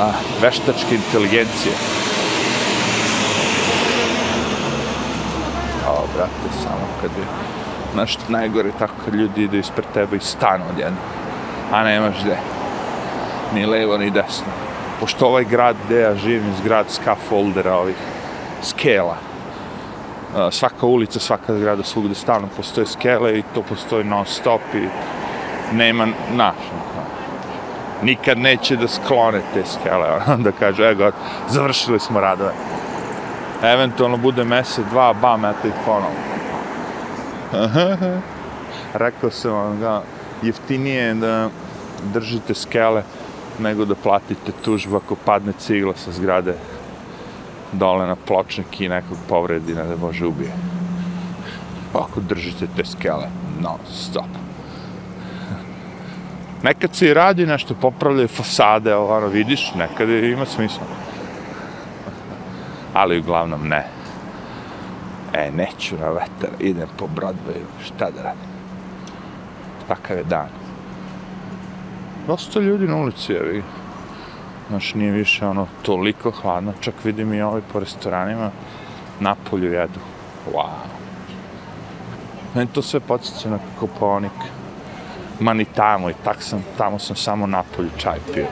a, 0.00 0.12
veštačke 0.42 0.94
inteligencije. 0.94 1.74
O, 5.88 6.06
brate, 6.16 6.62
samo 6.62 6.86
kad 7.00 7.10
je 7.10 7.26
nešto 7.96 8.22
najgore 8.28 8.70
tako 8.78 8.92
kad 9.04 9.14
ljudi 9.14 9.42
idu 9.42 9.56
ispred 9.56 9.86
tebe 9.94 10.16
i 10.16 10.20
stanu 10.20 10.64
odjedno. 10.72 10.98
A 11.72 11.84
nemaš 11.84 12.14
gde. 12.24 12.36
Ni 13.54 13.66
levo, 13.66 13.98
ni 13.98 14.10
desno. 14.10 14.52
Pošto 15.00 15.26
ovaj 15.26 15.44
grad 15.44 15.76
gde 15.86 16.00
ja 16.00 16.14
živim, 16.14 16.50
iz 16.50 16.60
grad 16.64 16.86
scaffoldera, 16.88 17.76
ovih 17.76 17.96
skela. 18.62 19.25
Svaka 20.50 20.86
ulica, 20.86 21.20
svaka 21.20 21.58
zgrada, 21.58 21.82
svugde 21.82 22.14
stalno 22.14 22.48
postoje 22.56 22.86
skele 22.86 23.38
i 23.38 23.42
to 23.54 23.62
postoji 23.62 24.04
non 24.04 24.26
stop 24.26 24.60
i 24.74 24.88
nema 25.72 26.06
naš. 26.34 26.56
Nikad 28.02 28.38
neće 28.38 28.76
da 28.76 28.88
sklone 28.88 29.40
te 29.54 29.62
skele, 29.64 30.08
ono, 30.26 30.36
da 30.36 30.52
kažu, 30.52 30.82
evo, 30.82 31.10
završili 31.48 32.00
smo 32.00 32.20
radove. 32.20 32.52
Eventualno 33.62 34.16
bude 34.16 34.44
mesec, 34.44 34.84
dva, 34.90 35.12
bam, 35.12 35.44
eto 35.44 35.68
i 35.68 35.72
ponovno. 35.84 36.26
Rekao 38.94 39.30
sam 39.30 39.52
vam 39.52 39.80
ga, 39.80 40.02
jeftinije 40.42 41.02
je 41.02 41.14
da 41.14 41.48
držite 42.12 42.54
skele 42.54 43.02
nego 43.58 43.84
da 43.84 43.94
platite 43.94 44.52
tužbu 44.64 44.96
ako 44.96 45.16
padne 45.24 45.52
cigla 45.58 45.94
sa 45.96 46.12
zgrade 46.12 46.54
dole 47.72 48.06
na 48.06 48.16
pločnik 48.16 48.80
i 48.80 48.88
nekog 48.88 49.18
povredi 49.28 49.74
ne 49.74 49.84
da 49.84 49.96
može 49.96 50.26
ubije. 50.26 50.52
Pa 51.92 51.98
ako 51.98 52.20
držite 52.20 52.66
te 52.76 52.84
skele, 52.84 53.28
non 53.60 53.78
stop. 53.92 54.26
Nekad 56.62 56.94
se 56.94 57.08
i 57.08 57.14
radi 57.14 57.46
nešto, 57.46 57.74
popravljaju 57.74 58.28
fasade, 58.28 58.94
ono, 58.94 59.26
vidiš, 59.26 59.74
nekad 59.74 60.08
ima 60.08 60.46
smisla. 60.46 60.86
Ali 62.94 63.18
uglavnom 63.18 63.68
ne. 63.68 63.86
E, 65.34 65.50
neću 65.50 65.96
na 66.00 66.10
vetar, 66.10 66.50
idem 66.60 66.88
po 66.96 67.06
Broadwayu, 67.16 67.66
šta 67.84 68.10
da 68.10 68.22
radim? 68.22 68.48
Takav 69.88 70.16
je 70.16 70.24
dan. 70.24 70.48
Dosta 72.26 72.60
ljudi 72.60 72.86
na 72.86 72.96
ulici, 72.96 73.32
evi. 73.32 73.62
Znači, 74.68 74.98
nije 74.98 75.12
više 75.12 75.46
ono 75.46 75.66
toliko 75.82 76.30
hladno, 76.30 76.72
čak 76.80 76.94
vidim 77.04 77.34
i 77.34 77.42
ovi 77.42 77.62
po 77.72 77.80
restoranima, 77.80 78.50
napolju 79.20 79.72
jedu. 79.72 80.00
Wow. 80.54 80.68
Meni 82.54 82.70
to 82.72 82.82
sve 82.82 83.00
podsjeća 83.00 83.50
na 83.50 83.58
Koponik. 83.80 84.32
Ma 85.40 85.54
ni 85.54 85.64
tamo, 85.64 86.10
i 86.10 86.14
tak 86.24 86.42
sam, 86.42 86.64
tamo 86.78 86.98
sam 86.98 87.16
samo 87.16 87.46
napolju 87.46 87.90
čaj 87.96 88.18
pio. 88.34 88.46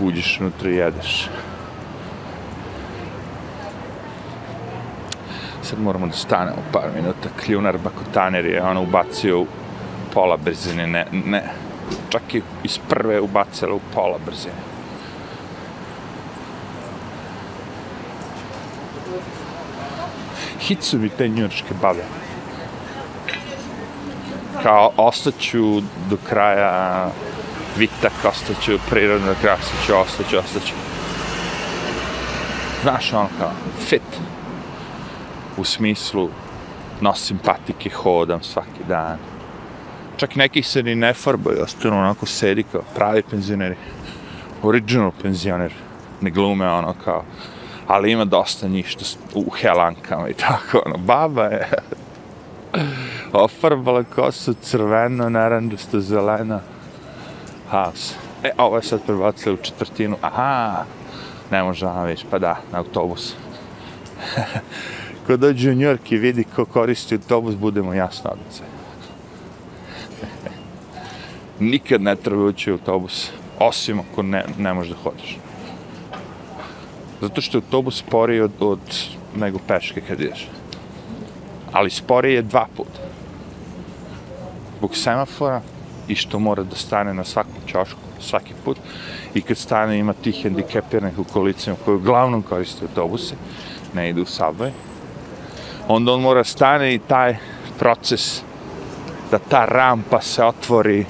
Uđeš 0.00 0.40
unutra 0.40 0.70
i 0.70 0.74
jedeš. 0.74 1.28
Sad 5.62 5.80
moramo 5.80 6.06
da 6.06 6.12
stanemo 6.12 6.56
par 6.72 6.88
minuta. 6.94 7.28
Kljunar 7.44 7.78
Bakotaner 7.78 8.46
je 8.46 8.62
ono 8.62 8.82
ubacio 8.82 9.40
u 9.40 9.46
pola 10.14 10.36
brzine, 10.36 10.86
ne, 10.86 11.06
ne, 11.12 11.42
čak 12.14 12.34
i 12.34 12.42
iz 12.64 12.78
prve 12.88 13.20
ubacila 13.20 13.74
u 13.74 13.80
pola 13.94 14.18
brzine. 14.26 14.54
Hit 20.60 20.82
su 20.82 20.98
mi 20.98 21.08
te 21.08 21.28
njurške 21.28 21.74
babe. 21.82 22.04
Kao, 24.62 24.92
ostaću 24.96 25.80
do 26.10 26.16
kraja 26.28 27.10
vitak, 27.76 28.12
ostaću 28.24 28.78
prirodno 28.90 29.26
do 29.26 29.34
kraja, 29.40 29.56
ostaću, 29.56 29.96
ostaću, 29.96 30.38
ostaću. 30.38 30.74
Znaš, 32.82 33.12
ono 33.12 33.28
kao, 33.38 33.52
fit. 33.88 34.20
U 35.56 35.64
smislu, 35.64 36.30
nosim 37.00 37.38
patike, 37.38 37.90
hodam 37.90 38.42
svaki 38.42 38.84
dan 38.88 39.33
čak 40.16 40.36
neki 40.36 40.62
se 40.62 40.82
ni 40.82 40.94
ne 40.94 41.12
farbaju, 41.12 41.62
ostanu 41.62 41.98
onako 41.98 42.26
sedi 42.26 42.62
kao 42.62 42.82
pravi 42.94 43.22
penzioneri. 43.22 43.76
Original 44.62 45.12
penzioner. 45.22 45.72
Ne 46.20 46.30
glume 46.30 46.68
ono 46.68 46.94
kao, 47.04 47.24
ali 47.86 48.12
ima 48.12 48.24
dosta 48.24 48.68
njih 48.68 48.86
što 48.86 49.04
u 49.34 49.50
helankama 49.50 50.28
i 50.28 50.34
tako, 50.34 50.82
ono, 50.86 50.96
baba 50.98 51.44
je 51.44 51.68
ofarbala 53.32 54.04
kosu 54.04 54.54
crveno, 54.54 55.28
naranđasto, 55.28 56.00
zeleno. 56.00 56.60
Haos. 57.70 58.14
E, 58.42 58.50
ovo 58.58 58.76
je 58.76 58.82
sad 58.82 59.06
prebacili 59.06 59.54
u 59.54 59.62
četvrtinu. 59.62 60.16
Aha, 60.20 60.84
ne 61.50 61.62
može 61.62 61.86
vam 61.86 62.04
već, 62.04 62.24
pa 62.30 62.38
da, 62.38 62.56
na 62.72 62.78
autobus. 62.78 63.34
Ko 65.26 65.36
dođe 65.36 65.70
u 65.70 65.74
Njork 65.74 66.12
i 66.12 66.16
vidi 66.16 66.44
ko 66.56 66.64
koristi 66.64 67.14
autobus, 67.14 67.54
budemo 67.54 67.94
jasno 67.94 68.30
odmah 68.30 68.73
nikad 71.60 72.02
ne 72.02 72.16
treba 72.16 72.44
ući 72.44 72.70
u 72.70 72.74
autobus, 72.74 73.30
osim 73.58 74.00
ako 74.00 74.22
ne, 74.22 74.44
ne 74.58 74.74
možeš 74.74 74.92
da 74.92 74.98
hodiš. 75.02 75.38
Zato 77.20 77.40
što 77.40 77.58
je 77.58 77.62
autobus 77.64 77.98
sporiji 77.98 78.40
od, 78.40 78.52
od 78.60 78.80
nego 79.36 79.58
peške 79.68 80.00
kad 80.08 80.20
ideš. 80.20 80.48
Ali 81.72 81.90
sporiji 81.90 82.34
je 82.34 82.42
dva 82.42 82.66
puta. 82.76 83.00
Zbog 84.78 84.96
semafora 84.96 85.60
i 86.08 86.14
što 86.14 86.38
mora 86.38 86.62
da 86.62 86.76
stane 86.76 87.14
na 87.14 87.24
svakom 87.24 87.62
čošku 87.66 88.00
svaki 88.20 88.54
put 88.64 88.78
i 89.34 89.40
kad 89.40 89.58
stane 89.58 89.98
ima 89.98 90.12
tih 90.12 90.42
hendikepiranih 90.42 91.18
u 91.18 91.24
kolicima 91.24 91.76
koji 91.84 91.96
uglavnom 91.96 92.42
koriste 92.42 92.84
autobuse, 92.84 93.34
ne 93.94 94.08
idu 94.08 94.22
u 94.22 94.24
subway, 94.24 94.70
onda 95.88 96.12
on 96.12 96.20
mora 96.20 96.44
stane 96.44 96.94
i 96.94 96.98
taj 96.98 97.36
proces 97.78 98.42
da 99.30 99.38
ta 99.38 99.64
rampa 99.64 100.20
se 100.20 100.44
otvori 100.44 101.04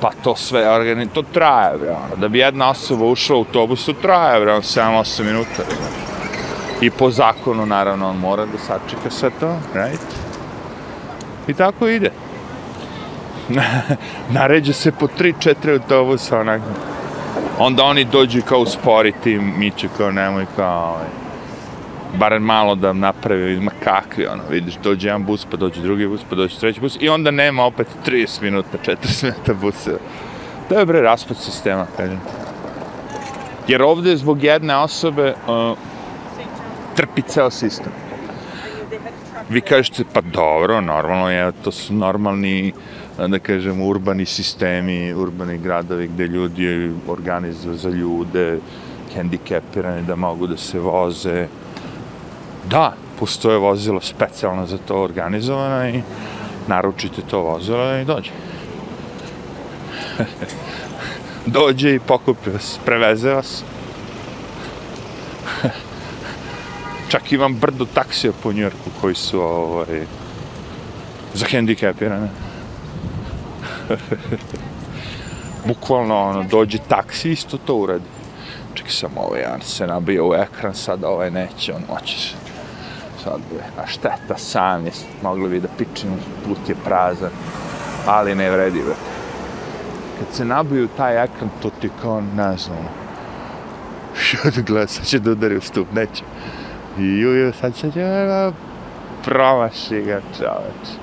pa 0.00 0.10
to 0.24 0.36
sve 0.36 0.70
organi, 0.70 1.06
to 1.06 1.22
traje, 1.22 1.78
bre, 1.78 1.90
ono. 1.90 2.16
Da 2.16 2.28
bi 2.28 2.38
jedna 2.38 2.70
osoba 2.70 3.04
ušla 3.04 3.36
u 3.36 3.38
autobus, 3.38 3.86
to 3.86 3.92
traje, 3.92 4.40
bre, 4.40 4.52
ono, 4.52 4.62
7-8 4.62 5.22
minuta, 5.22 5.62
bre. 5.66 6.06
I 6.80 6.90
po 6.90 7.10
zakonu, 7.10 7.66
naravno, 7.66 8.08
on 8.08 8.16
mora 8.16 8.46
da 8.46 8.58
sačeka 8.58 9.10
sve 9.10 9.30
to, 9.40 9.56
right? 9.74 10.00
I 11.48 11.54
tako 11.54 11.88
ide. 11.88 12.10
Naređe 14.34 14.72
se 14.72 14.92
po 14.92 15.06
3-4 15.18 15.72
autobusa, 15.72 16.40
onako. 16.40 16.64
Onda 17.58 17.84
oni 17.84 18.04
dođu 18.04 18.42
kao 18.42 18.58
usporiti, 18.58 19.38
mi 19.38 19.70
će 19.70 19.88
kao 19.96 20.12
nemoj 20.12 20.46
kao, 20.56 20.88
ovaj, 20.88 21.06
bar 22.18 22.40
malo 22.40 22.74
da 22.74 22.92
napravi, 22.92 23.54
ima 23.54 23.70
kakvi, 24.16 24.26
ono, 24.26 24.42
vidiš, 24.50 24.74
dođe 24.82 25.08
jedan 25.08 25.24
bus, 25.24 25.46
pa 25.50 25.56
dođe 25.56 25.80
drugi 25.80 26.06
bus, 26.06 26.20
pa 26.30 26.36
dođe 26.36 26.58
treći 26.58 26.80
bus, 26.80 26.96
i 27.00 27.08
onda 27.08 27.30
nema 27.30 27.64
opet 27.64 27.86
30 28.06 28.42
minuta, 28.42 28.78
40 28.86 29.24
minuta 29.24 29.54
busa. 29.54 29.90
To 30.68 30.78
je 30.78 30.86
bre 30.86 31.00
raspad 31.00 31.36
sistema, 31.36 31.86
kažem. 31.96 32.20
Jer 33.68 33.82
ovdje 33.82 34.16
zbog 34.16 34.42
jedne 34.42 34.76
osobe 34.76 35.34
uh, 35.48 35.78
trpi 36.96 37.22
ceo 37.22 37.50
sistem. 37.50 37.92
Vi 39.50 39.60
kažete, 39.60 40.04
pa 40.12 40.20
dobro, 40.20 40.80
normalno 40.80 41.30
je, 41.30 41.52
to 41.64 41.72
su 41.72 41.94
normalni, 41.94 42.72
da 43.18 43.38
kažem, 43.38 43.82
urbani 43.82 44.26
sistemi, 44.26 45.14
urbani 45.14 45.58
gradovi 45.58 46.08
gdje 46.08 46.26
ljudi 46.26 46.90
organizuju 47.08 47.76
za 47.76 47.88
ljude, 47.88 48.58
hendikepirani 49.14 50.02
da 50.02 50.16
mogu 50.16 50.46
da 50.46 50.56
se 50.56 50.80
voze, 50.80 51.46
Da, 52.70 52.92
postoje 53.18 53.58
vozilo 53.58 54.00
specijalno 54.00 54.66
za 54.66 54.78
to 54.78 55.02
organizovano 55.02 55.88
i 55.88 56.02
naručite 56.68 57.22
to 57.30 57.40
vozilo 57.40 57.96
i 57.96 58.04
dođe. 58.04 58.30
dođe 61.46 61.94
i 61.94 61.98
pokupi 61.98 62.50
vas, 62.50 62.78
preveze 62.84 63.30
vas. 63.34 63.64
Čak 67.10 67.32
imam 67.32 67.54
brdo 67.54 67.86
taksija 67.94 68.32
po 68.42 68.52
Njorku 68.52 68.90
koji 69.00 69.14
su 69.14 69.40
ovaj, 69.40 70.06
za 71.34 71.46
hendikepirane. 71.46 72.28
Bukvalno 75.68 76.16
ono, 76.16 76.42
dođe 76.42 76.78
taksi 76.88 77.32
isto 77.32 77.58
to 77.58 77.74
uradi. 77.74 78.04
Čekaj 78.74 78.92
sam 78.92 79.10
ovaj, 79.16 79.40
ja 79.40 79.58
se 79.60 79.86
nabija 79.86 80.24
u 80.24 80.34
ekran, 80.34 80.74
sad 80.74 81.04
ovaj 81.04 81.30
neće, 81.30 81.74
on 81.74 81.82
moće 81.88 82.18
se 82.18 82.45
sad 83.26 83.40
bre, 83.50 83.64
a 83.82 83.86
šteta 83.86 84.36
sam 84.36 84.86
je, 84.86 84.92
mogli 85.22 85.48
bi 85.48 85.60
da 85.60 85.68
pičim, 85.78 86.10
put 86.46 86.68
je 86.68 86.74
prazan, 86.84 87.30
ali 88.06 88.34
ne 88.34 88.50
vredi 88.50 88.82
bre. 88.82 88.94
Kad 90.18 90.34
se 90.36 90.44
nabiju 90.44 90.88
taj 90.96 91.24
ekran, 91.24 91.50
to 91.62 91.70
ti 91.80 91.90
kao, 92.02 92.20
ne 92.20 92.56
znam, 92.56 92.78
ono, 92.78 92.88
što 94.22 94.50
da 94.50 94.62
gleda, 94.62 94.86
sad 94.86 95.06
će 95.06 95.18
da 95.18 95.30
udari 95.30 95.56
u 95.56 95.60
stup, 95.60 95.88
neće. 95.94 96.24
I 96.98 97.02
ju, 97.02 97.52
sad 97.60 97.74
će 97.74 97.90
da 97.90 98.52
promaši 99.24 100.02
ga 100.02 100.20
čoveč. 100.38 100.96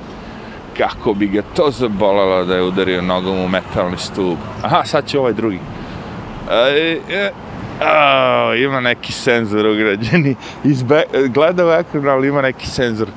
Kako 0.78 1.14
bi 1.14 1.28
ga 1.28 1.42
to 1.54 1.72
zabolalo 1.72 2.46
da 2.46 2.56
je 2.56 2.64
udario 2.64 3.02
nogom 3.02 3.40
u 3.40 3.48
metalni 3.48 3.98
stup. 3.98 4.38
Aha, 4.64 4.84
sad 4.86 5.06
će 5.06 5.20
ovaj 5.20 5.34
drugi. 5.34 5.60
E, 6.52 6.98
e, 7.10 7.32
Oh, 7.82 8.60
ima 8.60 8.80
neki 8.80 9.14
senzor 9.14 9.66
ugrađeni. 9.66 10.36
Izbe, 10.64 11.04
gleda 11.28 11.68
u 11.68 11.72
ekran, 11.72 12.08
ali 12.08 12.28
ima 12.28 12.42
neki 12.42 12.68
senzor. 12.68 13.08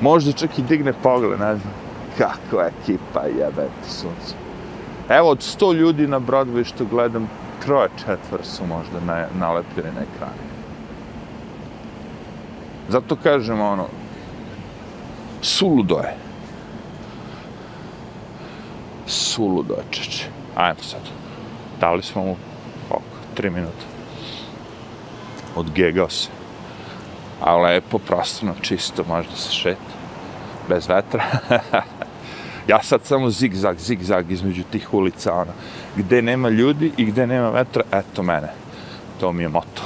Možda 0.00 0.32
čak 0.32 0.58
i 0.58 0.62
digne 0.62 0.92
pogled, 0.92 1.40
ne 1.40 1.56
znam. 1.56 1.74
Kakva 2.18 2.68
ekipa 2.68 3.22
jebete 3.26 3.88
sunce. 3.88 4.34
Evo, 5.08 5.28
od 5.28 5.38
100 5.38 5.74
ljudi 5.74 6.06
na 6.06 6.20
Broadway 6.20 6.64
što 6.64 6.84
gledam, 6.84 7.30
troje 7.64 7.88
četvr 7.98 8.44
su 8.44 8.66
možda 8.66 9.00
na, 9.06 9.26
nalepljeni 9.38 9.90
na 9.94 10.00
ekran. 10.00 10.34
Zato 12.88 13.16
kažem, 13.16 13.60
ono, 13.60 13.86
suludo 15.42 15.96
je. 15.96 16.16
Suludo 19.06 19.74
je, 19.74 19.82
čeče. 19.90 20.26
Ajmo 20.56 20.82
sad. 20.82 21.00
Dali 21.80 22.02
smo 22.02 22.24
mu, 22.24 22.36
koliko, 23.32 23.36
tri 23.36 23.50
minuta. 23.50 23.84
Odgegao 25.56 26.08
se. 26.08 26.28
A 27.40 27.56
lepo, 27.56 27.98
prostrano, 27.98 28.54
čisto, 28.62 29.04
možda 29.08 29.36
se 29.36 29.52
šeta. 29.52 29.92
Bez 30.68 30.88
vetra. 30.88 31.24
ja 32.70 32.82
sad 32.82 33.04
samo 33.04 33.30
zigzag, 33.30 33.78
zigzag 33.78 34.30
između 34.30 34.62
tih 34.70 34.94
ulica, 34.94 35.34
ono. 35.34 35.52
Gde 35.96 36.22
nema 36.22 36.48
ljudi 36.48 36.92
i 36.96 37.04
gde 37.04 37.26
nema 37.26 37.50
vetra, 37.50 37.82
eto 37.92 38.22
mene. 38.22 38.52
To 39.20 39.32
mi 39.32 39.42
je 39.42 39.48
moto. 39.48 39.82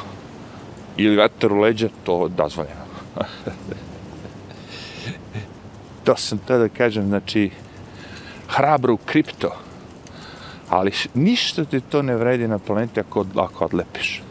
Ili 0.96 1.16
vetar 1.16 1.52
u 1.52 1.60
leđa, 1.60 1.88
to 2.04 2.28
dozvoljeno. 2.28 2.86
to 6.04 6.16
sam 6.16 6.38
te 6.38 6.58
da 6.58 6.68
kažem, 6.68 7.06
znači, 7.06 7.50
hrabro 8.48 8.94
u 8.94 8.96
kripto, 8.96 9.65
ali 10.68 10.92
ništa 11.14 11.64
ti 11.64 11.80
to 11.80 12.02
ne 12.02 12.16
vredi 12.16 12.48
na 12.48 12.58
planeti 12.58 13.00
ako, 13.00 13.26
ako 13.36 13.64
odlepiš. 13.64 14.22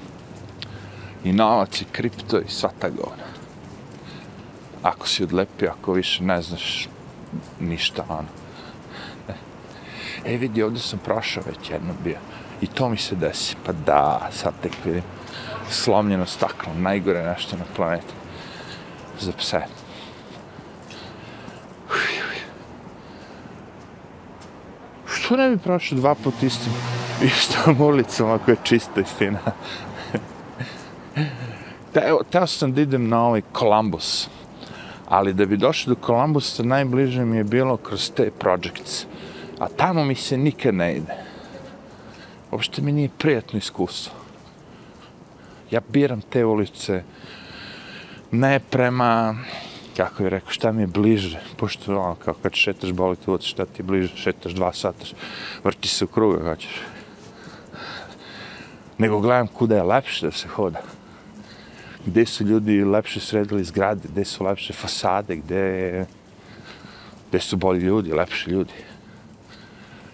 I 1.24 1.34
novac 1.34 1.82
i 1.82 1.86
kripto 1.92 2.40
i 2.40 2.50
sva 2.50 2.70
ta 2.80 2.90
govna. 2.90 3.26
Ako 4.84 5.08
si 5.08 5.24
odlepio, 5.24 5.74
ako 5.80 5.94
više 5.94 6.24
ne 6.24 6.42
znaš 6.42 6.88
ništa, 7.60 8.06
ono. 8.10 8.28
E, 9.28 10.34
e 10.34 10.38
vidi, 10.38 10.64
ovdje 10.64 10.82
sam 10.82 11.00
prošao 11.00 11.44
već 11.48 11.70
jedno 11.70 11.94
bio. 12.04 12.18
I 12.62 12.68
to 12.68 12.90
mi 12.90 12.98
se 12.98 13.16
desi. 13.16 13.56
Pa 13.66 13.72
da, 13.72 14.30
sad 14.32 14.54
tek 14.62 14.74
vidim. 14.86 15.04
Slomljeno 15.70 16.26
staklo, 16.26 16.74
najgore 16.74 17.24
nešto 17.24 17.58
na 17.58 17.66
planeti. 17.76 18.14
Za 19.20 19.32
pse. 19.32 19.62
Što 25.26 25.38
ne 25.38 25.50
bi 25.50 25.58
prošao 25.58 25.98
dva 25.98 26.16
put 26.16 26.44
istim, 26.44 26.74
istom 27.24 27.82
ulicom 27.88 28.30
ako 28.30 28.52
je 28.52 28.58
čista 28.64 29.02
istina? 29.02 29.40
Teo, 31.94 32.20
teo 32.30 32.48
sam 32.48 32.74
da 32.74 32.82
idem 32.82 33.10
na 33.10 33.26
ovaj 33.26 33.42
Columbus. 33.58 34.30
Ali 35.08 35.34
da 35.34 35.46
bi 35.46 35.58
došao 35.58 35.94
do 35.94 36.02
Columbusa, 36.06 36.64
najbliže 36.64 37.26
mi 37.26 37.38
je 37.38 37.44
bilo 37.44 37.78
kroz 37.78 38.12
te 38.12 38.32
projects. 38.32 39.06
A 39.60 39.68
tamo 39.68 40.06
mi 40.06 40.16
se 40.16 40.38
nikad 40.38 40.76
ne 40.76 40.96
ide. 40.96 41.14
Uopšte 42.52 42.82
mi 42.82 42.92
nije 42.92 43.10
prijatno 43.18 43.60
iskustvo. 43.60 44.14
Ja 45.72 45.82
biram 45.90 46.22
te 46.22 46.46
ulice 46.46 47.04
ne 48.32 48.60
prema, 48.60 49.36
kako 49.98 50.24
je 50.24 50.30
rekao, 50.30 50.52
šta 50.52 50.72
mi 50.72 50.84
je 50.84 50.88
bliže. 50.88 51.40
Pošto, 51.58 51.92
ono, 51.92 52.16
kao 52.16 52.34
kad 52.34 52.54
šetaš 52.54 52.92
boli 52.92 53.16
tu, 53.16 53.38
šta 53.42 53.66
ti 53.66 53.82
je 53.82 53.84
bliže, 53.84 54.16
šetaš 54.16 54.54
dva 54.54 54.74
sata, 54.74 55.06
vrti 55.64 55.88
se 55.88 56.06
u 56.06 56.08
kruga, 56.08 56.44
hoćeš. 56.44 56.82
Nego 58.98 59.20
gledam 59.20 59.48
kuda 59.48 59.76
je 59.76 59.84
lepše 59.84 60.26
da 60.26 60.32
se 60.32 60.48
hoda. 60.48 60.82
Gde 62.06 62.26
su 62.26 62.44
ljudi 62.44 62.84
lepše 62.84 63.20
sredili 63.20 63.64
zgrade, 63.64 64.08
gde 64.12 64.26
su 64.26 64.44
lepše 64.44 64.74
fasade, 64.74 65.36
gde, 65.36 66.06
gde 67.30 67.40
su 67.40 67.58
bolji 67.58 67.82
ljudi, 67.82 68.14
lepši 68.14 68.50
ljudi. 68.50 68.74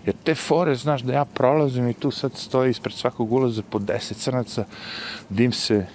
Jer 0.06 0.16
te 0.24 0.36
fore, 0.36 0.76
znaš, 0.76 1.02
da 1.02 1.14
ja 1.14 1.26
prolazim 1.26 1.88
i 1.90 1.94
tu 1.94 2.12
sad 2.12 2.38
stoji 2.38 2.72
ispred 2.72 2.96
svakog 2.96 3.34
ulaza 3.34 3.62
po 3.70 3.80
deset 3.80 4.18
crnaca, 4.18 4.66
dim 5.30 5.52
se, 5.52 5.86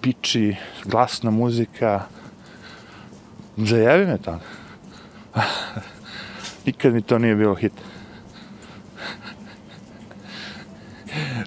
piči, 0.00 0.56
glasna 0.84 1.30
muzika, 1.30 2.06
zajevi 3.56 4.06
me 4.06 4.18
tamo. 4.18 4.40
Nikad 6.66 6.94
mi 6.94 7.02
to 7.02 7.18
nije 7.18 7.34
bilo 7.34 7.54
hit. 7.54 7.72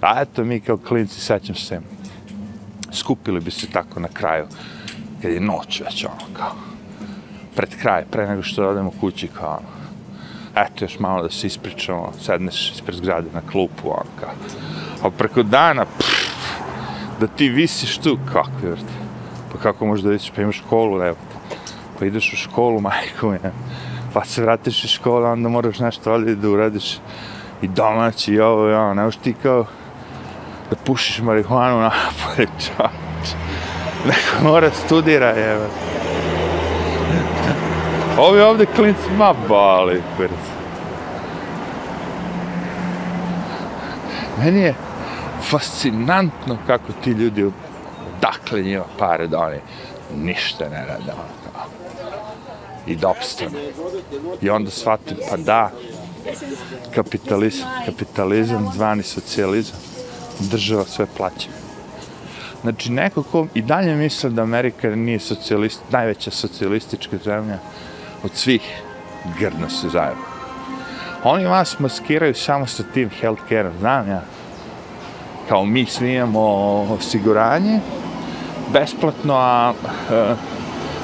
A 0.01 0.21
eto 0.21 0.43
mi 0.43 0.59
kao 0.59 0.77
klinci, 0.77 1.21
sećam 1.21 1.55
se, 1.55 1.81
skupili 2.91 3.39
bi 3.39 3.51
se 3.51 3.67
tako 3.67 3.99
na 3.99 4.07
kraju, 4.07 4.45
kad 5.21 5.31
je 5.31 5.39
noć 5.39 5.81
već 5.81 6.05
ono 6.05 6.37
kao, 6.37 6.55
pred 7.55 7.81
kraj, 7.81 8.05
pre 8.11 8.27
nego 8.27 8.43
što 8.43 8.69
odemo 8.69 8.91
kući 8.99 9.27
kao 9.27 9.49
ono, 9.49 9.67
eto 10.55 10.85
još 10.85 10.99
malo 10.99 11.23
da 11.23 11.29
se 11.29 11.47
ispričamo, 11.47 12.13
sedneš 12.21 12.71
ispred 12.71 12.97
zgrade 12.97 13.27
na 13.33 13.41
klupu, 13.51 13.89
ono 13.89 14.11
kao. 14.19 14.31
A 15.03 15.09
preko 15.09 15.43
dana, 15.43 15.85
pff, 15.85 16.29
da 17.19 17.27
ti 17.27 17.49
visiš 17.49 17.97
tu, 17.97 18.17
kakvi 18.33 18.69
vrti? 18.69 18.93
Pa 19.51 19.57
kako 19.57 19.85
možeš 19.85 20.03
da 20.03 20.09
visiš, 20.09 20.31
pa 20.35 20.41
imaš 20.41 20.57
školu, 20.57 21.01
evo 21.01 21.15
Pa 21.99 22.05
ideš 22.05 22.33
u 22.33 22.37
školu, 22.37 22.81
majko 22.89 23.33
ja. 23.33 23.51
pa 24.13 24.25
se 24.25 24.41
vratiš 24.41 24.83
iz 24.83 24.89
škole, 24.89 25.29
onda 25.29 25.49
moraš 25.49 25.79
nešto 25.79 26.13
ovdje 26.13 26.35
da 26.35 26.49
uradiš 26.49 26.97
i 27.61 27.67
domaći 27.67 28.33
i 28.33 28.39
ovo, 28.39 28.67
ja, 28.67 28.81
ono, 28.81 29.05
ne 29.05 29.11
ti 29.23 29.35
kao 29.43 29.65
da 30.69 30.75
pušiš 30.75 31.19
marihuanu 31.19 31.79
napolje, 31.81 32.47
čač. 32.65 33.29
Neko 34.05 34.43
mora 34.43 34.69
studira, 34.71 35.33
evo. 35.37 35.65
Ovi 38.17 38.41
ovdje 38.41 38.65
klinci, 38.65 39.09
ma 39.17 39.33
bali, 39.49 40.01
kurac. 40.17 40.31
Meni 44.37 44.59
je 44.59 44.75
fascinantno 45.41 46.57
kako 46.67 46.91
ti 47.03 47.11
ljudi 47.11 47.51
dakle 48.21 48.61
njima 48.61 48.83
pare 48.99 49.27
da 49.27 49.39
oni 49.39 49.57
ništa 50.15 50.69
ne 50.69 50.85
rade. 50.85 51.11
Ono, 51.11 51.38
I 52.89 52.95
da 52.95 53.09
opstanu. 53.09 53.59
I 54.41 54.49
onda 54.49 54.71
shvatim, 54.71 55.17
pa 55.29 55.37
da, 55.37 55.71
kapitalizam, 56.95 57.67
kapitalizam, 57.85 58.71
zvani 58.75 59.03
socijalizam, 59.03 59.77
država 60.39 60.85
sve 60.85 61.05
plaća. 61.17 61.49
Znači, 62.61 62.91
neko 62.91 63.23
ko 63.23 63.47
i 63.53 63.61
dalje 63.61 63.95
misle 63.95 64.29
da 64.29 64.41
Amerika 64.41 64.95
nije 64.95 65.19
socijalist, 65.19 65.81
najveća 65.91 66.31
socijalistička 66.31 67.17
zemlja, 67.23 67.59
od 68.23 68.31
svih 68.33 68.61
grdno 69.39 69.69
se 69.69 69.89
zajedno. 69.89 70.23
Oni 71.23 71.45
vas 71.45 71.79
maskiraju 71.79 72.35
samo 72.35 72.67
sa 72.67 72.83
tim 72.93 73.09
healthcare 73.09 73.71
znam 73.79 74.09
ja. 74.09 74.21
Kao 75.49 75.65
mi 75.65 75.85
svi 75.85 76.13
imamo 76.13 76.41
osiguranje, 76.99 77.79
besplatno, 78.73 79.33
a 79.33 79.73
uh, 79.73 80.37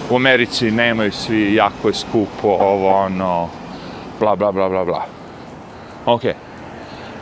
u 0.09 0.15
Americi 0.15 0.71
nemaju 0.71 1.11
svi, 1.11 1.55
jako 1.55 1.87
je 1.87 1.93
skupo, 1.93 2.47
ovo, 2.47 2.89
ono, 2.89 3.49
bla, 4.19 4.35
bla, 4.35 4.51
bla, 4.51 4.69
bla, 4.69 4.85
bla. 4.85 5.05
Ok. 6.05 6.21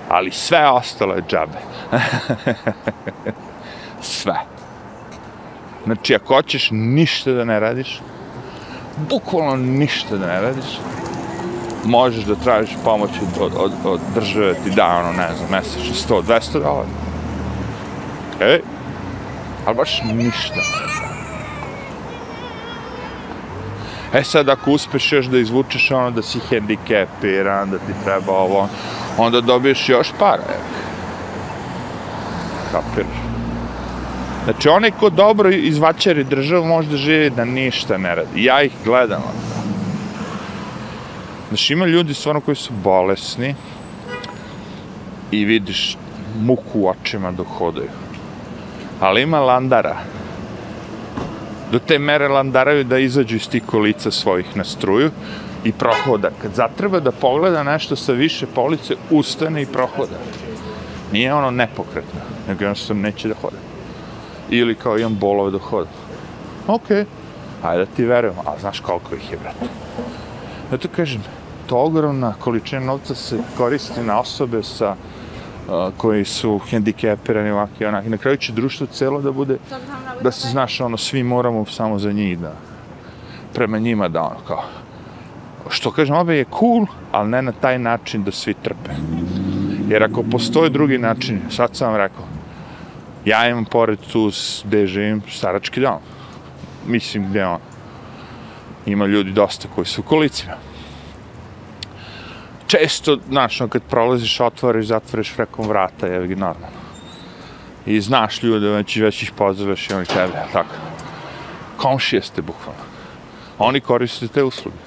Ali 0.10 0.32
sve 0.32 0.70
ostalo 0.70 1.14
je 1.14 1.24
džabe. 1.30 1.58
sve. 4.02 4.36
Znači, 5.86 6.16
ako 6.16 6.36
hoćeš 6.36 6.70
ništa 6.72 7.32
da 7.32 7.44
ne 7.44 7.60
radiš, 7.60 8.02
bukvalno 9.10 9.56
ništa 9.56 10.18
da 10.18 10.28
ne 10.28 10.42
radiš, 10.42 10.80
možeš 11.86 12.24
da 12.24 12.36
tražiš 12.36 12.76
pomoć 12.84 13.10
od, 13.40 13.52
od, 13.58 13.72
od 13.86 14.00
države 14.16 14.54
ti 14.54 14.70
da, 14.70 14.88
ono, 14.88 15.12
ne 15.12 15.28
znam, 15.38 15.50
mesečno 15.52 15.94
100, 15.94 16.24
200 16.24 16.54
dolara. 16.54 16.88
Ej, 18.40 18.62
ali 19.66 19.76
baš 19.76 20.02
ništa. 20.04 20.62
E 24.14 24.24
sad, 24.24 24.50
ako 24.50 24.72
uspeš 24.72 25.12
još 25.12 25.26
da 25.26 25.40
izvučeš 25.40 25.92
ono 25.92 26.12
da 26.12 26.22
si 26.22 26.40
hendikepiran, 26.50 27.70
da 27.70 27.78
ti 27.78 27.94
treba 28.04 28.34
ovo, 28.34 28.68
onda 29.18 29.42
dobiješ 29.42 29.90
još 29.90 30.12
para, 30.20 30.44
evo. 30.50 30.64
Kapiraš? 32.72 33.18
Znači, 34.44 34.70
onaj 34.70 34.92
ko 34.92 35.10
dobro 35.10 35.50
izvačari 35.50 36.24
državu 36.24 36.66
može 36.66 36.90
da 36.90 36.98
živi 36.98 37.30
da 37.30 37.46
ništa 37.46 37.98
ne 37.98 38.16
radi. 38.16 38.44
Ja 38.44 38.62
ih 38.62 38.72
gledam. 38.86 39.22
Ono. 39.22 39.68
Znači, 41.48 41.74
ima 41.74 41.86
ljudi 41.86 42.14
stvarno 42.14 42.42
koji 42.42 42.56
su 42.56 42.74
bolesni 42.84 43.56
i 45.32 45.46
vidiš 45.46 45.98
muku 46.40 46.80
u 46.80 46.90
očima 46.90 47.32
dok 47.32 47.48
hodaju. 47.48 47.90
Ali 49.00 49.22
ima 49.22 49.40
landara. 49.40 49.98
Do 51.74 51.80
te 51.80 51.98
mere 52.00 52.28
landaraju 52.28 52.84
da 52.84 52.98
izađu 52.98 53.36
iz 53.36 53.50
tih 53.50 53.64
kolica 53.66 54.12
svojih 54.12 54.58
na 54.58 54.64
struju 54.64 55.10
i 55.64 55.72
prohoda. 55.72 56.30
Kad 56.42 56.54
zatreba 56.54 57.00
da 57.00 57.12
pogleda 57.12 57.64
nešto 57.64 57.96
sa 57.96 58.14
više 58.14 58.46
police, 58.56 58.96
ustane 59.10 59.62
i 59.62 59.66
prohoda. 59.66 60.20
Nije 61.12 61.34
ono 61.34 61.52
nepokretno, 61.52 62.20
nego 62.48 62.64
jednostavno 62.64 63.02
neće 63.02 63.28
da 63.28 63.36
hoda 63.42 63.58
ili 64.50 64.76
kao 64.76 64.98
imam 64.98 65.16
bolove 65.16 65.52
da 65.52 65.58
hoda. 65.58 65.90
Okej, 66.68 66.98
okay. 66.98 67.06
Ajde 67.64 67.86
da 67.86 67.92
ti 67.96 68.06
verujem, 68.06 68.36
a 68.46 68.60
znaš 68.60 68.80
koliko 68.80 69.16
ih 69.16 69.32
je, 69.32 69.38
brate. 69.38 69.66
Zato 70.72 70.88
kažem, 70.96 71.24
to 71.68 71.78
ogromna 71.78 72.34
količina 72.40 72.82
novca 72.86 73.16
se 73.16 73.38
koristi 73.58 74.04
na 74.04 74.20
osobe 74.20 74.64
sa 74.64 74.96
koji 75.98 76.26
su 76.26 76.60
hendikepirani 76.70 77.52
ovako 77.52 77.72
i 77.80 77.86
onak. 77.86 78.06
I 78.06 78.10
na 78.10 78.18
kraju 78.18 78.38
će 78.38 78.52
društvo 78.54 78.88
celo 78.88 79.22
da 79.22 79.32
bude, 79.32 79.58
da 80.24 80.32
se 80.32 80.48
znaš, 80.48 80.82
ono, 80.82 80.98
svi 80.98 81.24
moramo 81.24 81.66
samo 81.66 82.00
za 82.00 82.12
njih 82.12 82.40
da, 82.40 82.54
prema 83.54 83.80
njima 83.80 84.08
da 84.08 84.22
ono, 84.22 84.40
kao, 84.48 84.64
što 85.70 85.92
kažem, 85.92 86.16
obe 86.16 86.36
je 86.36 86.46
cool, 86.60 86.86
ali 87.12 87.30
ne 87.30 87.42
na 87.42 87.52
taj 87.52 87.80
način 87.80 88.24
da 88.24 88.32
svi 88.32 88.54
trpe. 88.54 88.92
Jer 89.90 90.04
ako 90.04 90.24
postoje 90.24 90.70
drugi 90.70 90.98
način, 90.98 91.42
sad 91.50 91.76
sam 91.76 91.88
vam 91.88 91.98
rekao, 91.98 92.26
ja 93.26 93.50
imam 93.50 93.66
pored 93.66 94.00
tu 94.12 94.32
gde 94.64 94.88
živim 94.88 95.22
starački 95.30 95.82
dom. 95.82 96.00
Mislim 96.88 97.30
gde 97.30 97.46
on. 97.46 97.60
Ima 98.86 99.06
ljudi 99.06 99.32
dosta 99.32 99.68
koji 99.76 99.86
su 99.86 100.02
u 100.02 100.04
kolicima. 100.04 100.54
Često, 102.74 103.18
znaš, 103.30 103.62
on 103.62 103.70
kad 103.70 103.82
prolaziš, 103.90 104.40
otvoriš, 104.40 104.86
zatvoriš 104.86 105.34
frekom 105.36 105.68
vrata, 105.68 106.08
je 106.08 106.28
ga 106.28 106.36
normalno. 106.36 106.82
I 107.86 108.02
znaš 108.02 108.44
ljude, 108.44 108.70
već, 108.70 108.96
već 108.98 109.24
ih 109.24 109.32
pozoveš 109.32 109.90
i 109.90 109.94
oni 109.94 110.06
tebe, 110.06 110.46
tako. 110.54 110.76
Komšije 111.78 112.22
ste, 112.22 112.42
bukvalno. 112.42 112.82
Oni 113.60 113.80
koriste 113.80 114.28
te 114.28 114.44
usluge. 114.44 114.78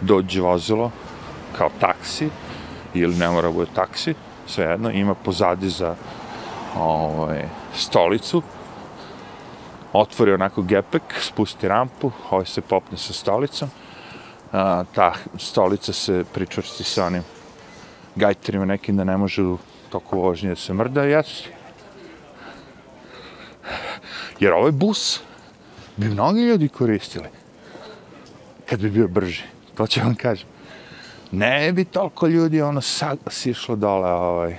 Dođe 0.00 0.40
vozilo, 0.40 0.90
kao 1.58 1.70
taksi, 1.80 2.28
ili 2.94 3.16
ne 3.16 3.28
mora 3.28 3.50
bude 3.50 3.70
taksi, 3.74 4.14
svejedno, 4.46 4.90
ima 4.90 5.14
pozadi 5.14 5.68
za 5.68 5.94
ovaj, 6.76 7.48
stolicu, 7.74 8.42
otvori 9.92 10.32
onako 10.32 10.62
gepek, 10.62 11.02
spusti 11.20 11.68
rampu, 11.68 12.12
ovaj 12.30 12.46
se 12.46 12.60
popne 12.60 12.98
sa 12.98 13.12
stolicom, 13.12 13.68
a, 14.52 14.84
ta 14.94 15.12
stolica 15.38 15.92
se 15.92 16.24
pričvrsti 16.34 16.84
sa 16.84 17.06
onim 17.06 17.22
gajterima 18.14 18.64
nekim 18.64 18.96
da 18.96 19.04
ne 19.04 19.16
može 19.16 19.42
u 19.42 19.58
toku 19.90 20.20
vožnje 20.20 20.48
da 20.48 20.56
se 20.56 20.74
mrda, 20.74 21.02
jes. 21.02 21.42
Jer 24.40 24.52
ovaj 24.52 24.72
bus 24.72 25.20
bi 25.96 26.08
mnogi 26.08 26.40
ljudi 26.40 26.68
koristili 26.68 27.28
kad 28.68 28.80
bi 28.80 28.90
bio 28.90 29.08
brži. 29.08 29.42
To 29.74 29.86
ću 29.86 30.00
vam 30.00 30.14
kažem. 30.14 30.48
Ne 31.32 31.72
bi 31.72 31.84
toliko 31.84 32.26
ljudi 32.26 32.62
ono 32.62 32.80
sad 32.80 33.18
sišlo 33.30 33.76
dole 33.76 34.10
ovaj, 34.10 34.58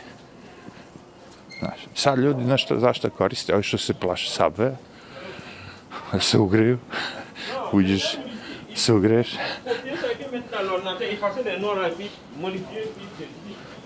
Znaš, 1.59 1.88
sad 1.95 2.19
ljudi, 2.19 2.43
znaš 2.43 2.63
što, 2.63 2.79
zašto 2.79 3.09
koriste? 3.09 3.53
Ovi 3.53 3.63
što 3.63 3.77
se 3.77 3.93
plaše 3.93 4.29
sabve, 4.29 4.75
da 6.11 6.19
se 6.19 6.38
ugriju, 6.38 6.77
uđeš, 7.71 8.17
se 8.75 8.93
ugreš. 8.93 9.35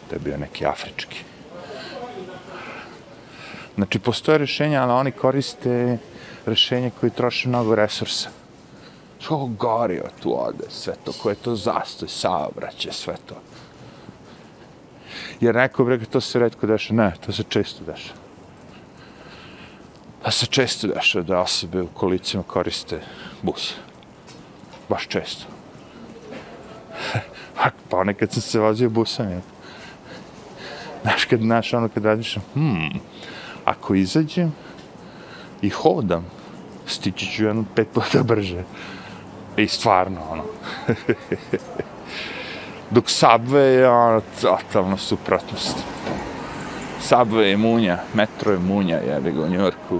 To 0.09 0.15
je 0.15 0.19
bio 0.19 0.37
neki 0.37 0.65
afrički. 0.65 1.23
Znači, 3.75 3.99
postoje 3.99 4.37
rješenja, 4.37 4.83
ali 4.83 4.91
oni 4.91 5.11
koriste 5.11 5.97
rješenje 6.45 6.91
koje 6.99 7.09
troše 7.09 7.49
mnogo 7.49 7.75
resursa. 7.75 8.29
Što 9.19 9.45
gori 9.45 10.01
tu 10.23 10.45
ode, 10.47 10.65
sve 10.69 10.93
to, 11.03 11.11
koje 11.21 11.35
to 11.35 11.55
zastoj, 11.55 12.09
saobraće, 12.09 12.91
sve 12.91 13.15
to. 13.25 13.35
Jer 15.41 15.55
neko 15.55 15.83
bi 15.83 16.05
to 16.05 16.21
se 16.21 16.39
redko 16.39 16.67
deša. 16.67 16.93
Ne, 16.93 17.13
to 17.25 17.31
se 17.31 17.43
često 17.49 17.83
deša. 17.85 18.13
Da 20.23 20.31
se 20.31 20.45
često 20.45 20.87
deša 20.87 21.21
da 21.21 21.39
osobe 21.39 21.81
u 21.81 21.87
kolicima 21.87 22.43
koriste 22.43 23.01
bus. 23.41 23.73
Baš 24.89 25.07
često 25.07 25.60
pa 27.89 28.03
nekad 28.03 28.31
sam 28.31 28.41
se 28.41 28.59
vozio 28.59 28.89
busom, 28.89 29.29
jel? 29.29 29.41
Znaš, 31.01 31.25
kad, 31.25 31.39
znaš, 31.39 31.73
ono, 31.73 31.89
kad 31.89 32.05
razmišljam, 32.05 32.45
hmm, 32.53 32.99
ako 33.65 33.95
izađem 33.95 34.53
i 35.61 35.69
hodam, 35.69 36.25
stići 36.85 37.25
ću 37.25 37.43
jedno 37.43 37.63
pet 37.75 37.87
puta 37.93 38.23
brže. 38.23 38.63
I 39.57 39.67
stvarno, 39.67 40.21
ono. 40.31 40.43
Dok 42.91 43.05
Subway 43.05 43.57
je 43.57 43.89
ono, 43.89 44.21
totalno 44.41 44.97
suprotnost. 44.97 45.77
Subway 47.01 47.41
je 47.41 47.57
munja, 47.57 47.97
metro 48.13 48.51
je 48.51 48.59
munja, 48.59 48.97
jebi 48.97 49.31
ga 49.31 49.41
u 49.41 49.49
Njorku. 49.49 49.99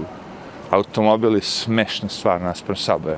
Automobil 0.70 1.34
je 1.34 1.42
smešna 1.42 2.08
stvar 2.08 2.40
naspram 2.40 2.76
Subway. 2.76 3.16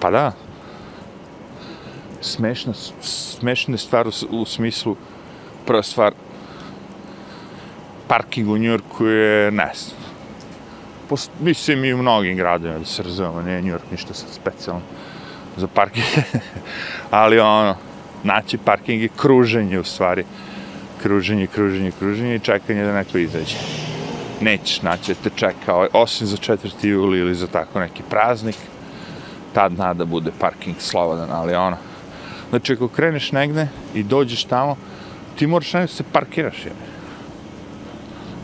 Pa 0.00 0.10
da. 0.10 0.32
Smešna, 2.20 2.72
smešna 3.00 3.76
stvar 3.76 4.08
u, 4.08 4.12
u 4.30 4.44
smislu, 4.44 4.96
prva 5.66 5.82
stvar, 5.82 6.12
parking 8.08 8.48
u 8.48 8.58
Njurku 8.58 9.06
je, 9.06 9.50
ne 9.50 9.72
znam. 9.74 9.98
Mislim 11.40 11.84
i 11.84 11.94
u 11.94 11.98
mnogim 11.98 12.36
gradima, 12.36 12.78
da 12.78 12.84
se 12.84 13.02
razumemo, 13.02 13.42
nije 13.42 13.62
Njurk 13.62 13.90
ništa 13.90 14.14
sad 14.14 14.28
specijalno 14.30 14.82
za 15.56 15.66
parking. 15.66 16.06
Ali 17.10 17.40
ono, 17.40 17.76
naći 18.22 18.58
parking 18.58 19.02
je 19.02 19.08
kruženje 19.16 19.78
u 19.78 19.84
stvari. 19.84 20.24
Kruženje, 21.02 21.46
kruženje, 21.46 21.92
kruženje 21.98 22.34
i 22.34 22.40
čekanje 22.40 22.84
da 22.84 22.92
neko 22.92 23.18
izađe. 23.18 23.56
Nećeš 24.40 24.82
naći 24.82 25.14
da 25.14 25.20
te 25.22 25.30
čeka, 25.36 25.88
osim 25.92 26.26
za 26.26 26.36
4. 26.36 26.86
juli 26.86 27.18
ili 27.18 27.34
za 27.34 27.46
tako 27.46 27.80
neki 27.80 28.02
praznik. 28.10 28.56
Tad 29.52 29.72
nada 29.72 30.04
bude 30.04 30.30
parking 30.40 30.76
slobodan, 30.78 31.30
ali 31.30 31.54
ono. 31.54 31.76
Znači, 32.50 32.72
ako 32.72 32.88
kreneš 32.88 33.32
negde 33.32 33.68
i 33.94 34.02
dođeš 34.02 34.44
tamo, 34.44 34.76
ti 35.36 35.46
moraš 35.46 35.72
negde 35.72 35.88
se 35.88 36.04
parkiraš, 36.12 36.64
jer. 36.64 36.74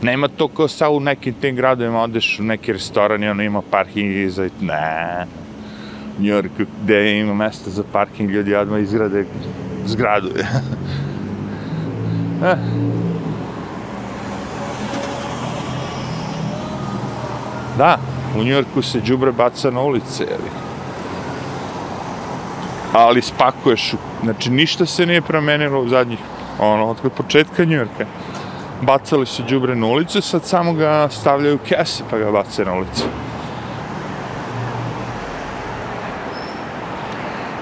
Nema 0.01 0.27
to 0.27 0.47
kao 0.47 0.67
sa 0.67 0.89
u 0.89 0.99
nekim 0.99 1.33
tim 1.33 1.55
gradovima, 1.55 2.01
odeš 2.03 2.39
u 2.39 2.43
neki 2.43 2.73
restoran 2.73 3.23
i 3.23 3.29
ono 3.29 3.43
ima 3.43 3.61
parking 3.71 4.11
i 4.11 4.23
iza, 4.23 4.49
ne, 4.61 5.25
New 6.19 6.27
Yorku 6.27 6.65
gde 6.83 7.19
ima 7.19 7.33
mesta 7.33 7.69
za 7.69 7.83
parking, 7.91 8.29
ljudi 8.29 8.55
odmah 8.55 8.81
izgrade 8.81 9.25
zgradu. 9.85 10.29
eh. 12.45 12.55
Da, 17.77 17.97
u 18.39 18.43
Njorku 18.43 18.81
se 18.81 19.01
džubre 19.01 19.31
baca 19.31 19.71
na 19.71 19.81
ulice, 19.81 20.23
jeli. 20.23 20.54
Ali 22.95 23.21
spakuješ, 23.21 23.93
znači 24.23 24.49
ništa 24.49 24.85
se 24.85 25.05
nije 25.05 25.21
promenilo 25.21 25.81
u 25.81 25.87
zadnjih, 25.87 26.19
ono, 26.59 26.85
od 26.85 26.97
početka 27.17 27.65
New 27.65 27.77
Yorka. 27.77 28.05
Bacali 28.81 29.25
su 29.25 29.43
džubre 29.43 29.75
na 29.75 29.87
ulicu, 29.87 30.21
sad 30.21 30.45
samo 30.45 30.73
ga 30.73 31.09
stavljaju 31.11 31.55
u 31.55 31.59
kese 31.67 32.03
pa 32.09 32.17
ga 32.17 32.31
bace 32.31 32.65
na 32.65 32.73
ulicu. 32.73 33.03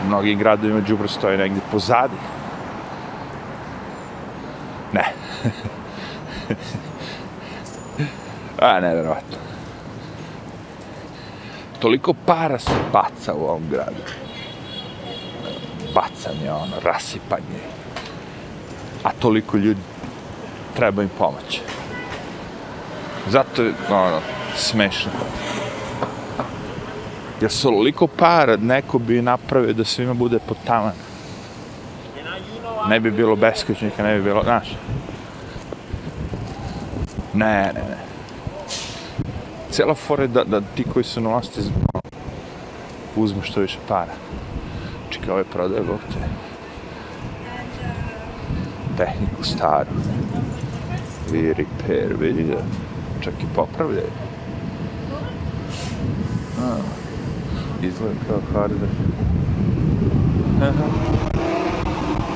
U 0.03 0.07
mnogim 0.07 0.39
gradovima 0.39 0.81
džubro 0.81 1.07
stoje 1.07 1.37
negdje 1.37 1.61
pozadi. 1.71 2.17
Ne. 4.93 5.05
A, 8.59 8.79
nevjerovatno. 8.79 9.37
Toliko 11.79 12.13
para 12.25 12.59
se 12.59 12.71
baca 12.91 13.33
u 13.33 13.43
ovom 13.43 13.63
gradu. 13.71 14.22
Bacanje, 15.93 16.51
ono, 16.51 16.79
rasipanje. 16.83 17.59
A 19.03 19.09
toliko 19.19 19.57
ljudi 19.57 19.81
treba 20.75 21.03
im 21.03 21.09
pomoć. 21.17 21.61
Zato 23.29 23.63
je, 23.63 23.73
ono, 23.89 24.19
smešno 24.55 25.11
jer 27.43 27.51
su 27.51 27.69
oliko 27.69 28.07
para 28.07 28.57
neko 28.57 28.99
bi 28.99 29.21
napravio 29.21 29.73
da 29.73 29.85
svima 29.85 30.13
bude 30.13 30.39
pod 30.39 30.57
taman. 30.65 30.93
Ne 32.89 32.99
bi 32.99 33.11
bilo 33.11 33.35
beskućnika, 33.35 34.03
ne 34.03 34.15
bi 34.15 34.23
bilo, 34.23 34.43
znaš. 34.43 34.67
Ne, 37.33 37.71
ne, 37.75 37.81
ne. 37.89 37.97
Cijela 39.71 39.95
fora 39.95 40.23
je 40.23 40.27
da, 40.27 40.43
da 40.43 40.61
ti 40.75 40.83
koji 40.93 41.03
su 41.03 41.21
na 41.21 41.29
vlasti 41.29 41.59
ono, 41.93 42.01
uzmu 43.15 43.41
što 43.41 43.61
više 43.61 43.77
para. 43.87 44.13
Čekaj, 45.23 45.33
ove 45.33 45.43
prodaje, 45.43 45.81
bok 45.81 46.01
te. 46.13 46.27
Tehniku 48.97 49.43
staru. 49.43 49.89
I 51.33 51.53
repair, 51.53 52.15
vidi 52.19 52.43
da 52.43 52.59
čak 53.21 53.33
i 53.43 53.55
popravljaju. 53.55 54.11
Ah 56.59 57.03
izgleda 57.85 58.15
kao 58.27 58.39
harder. 58.53 58.89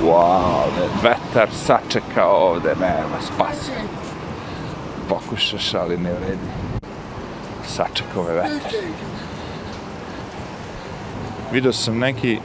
wow, 0.04 0.66
ne, 0.80 1.10
vetar 1.10 1.50
sačeka 1.52 2.26
ovde, 2.26 2.76
nema 2.80 3.22
spasa. 3.22 3.72
Pokušaš, 5.10 5.74
ali 5.74 5.98
ne 5.98 6.14
vredi. 6.14 6.48
sačekao 7.68 8.24
me 8.24 8.34
vetar. 8.34 8.72
Vidio 11.52 11.74
sam 11.74 12.00
neki 12.00 12.40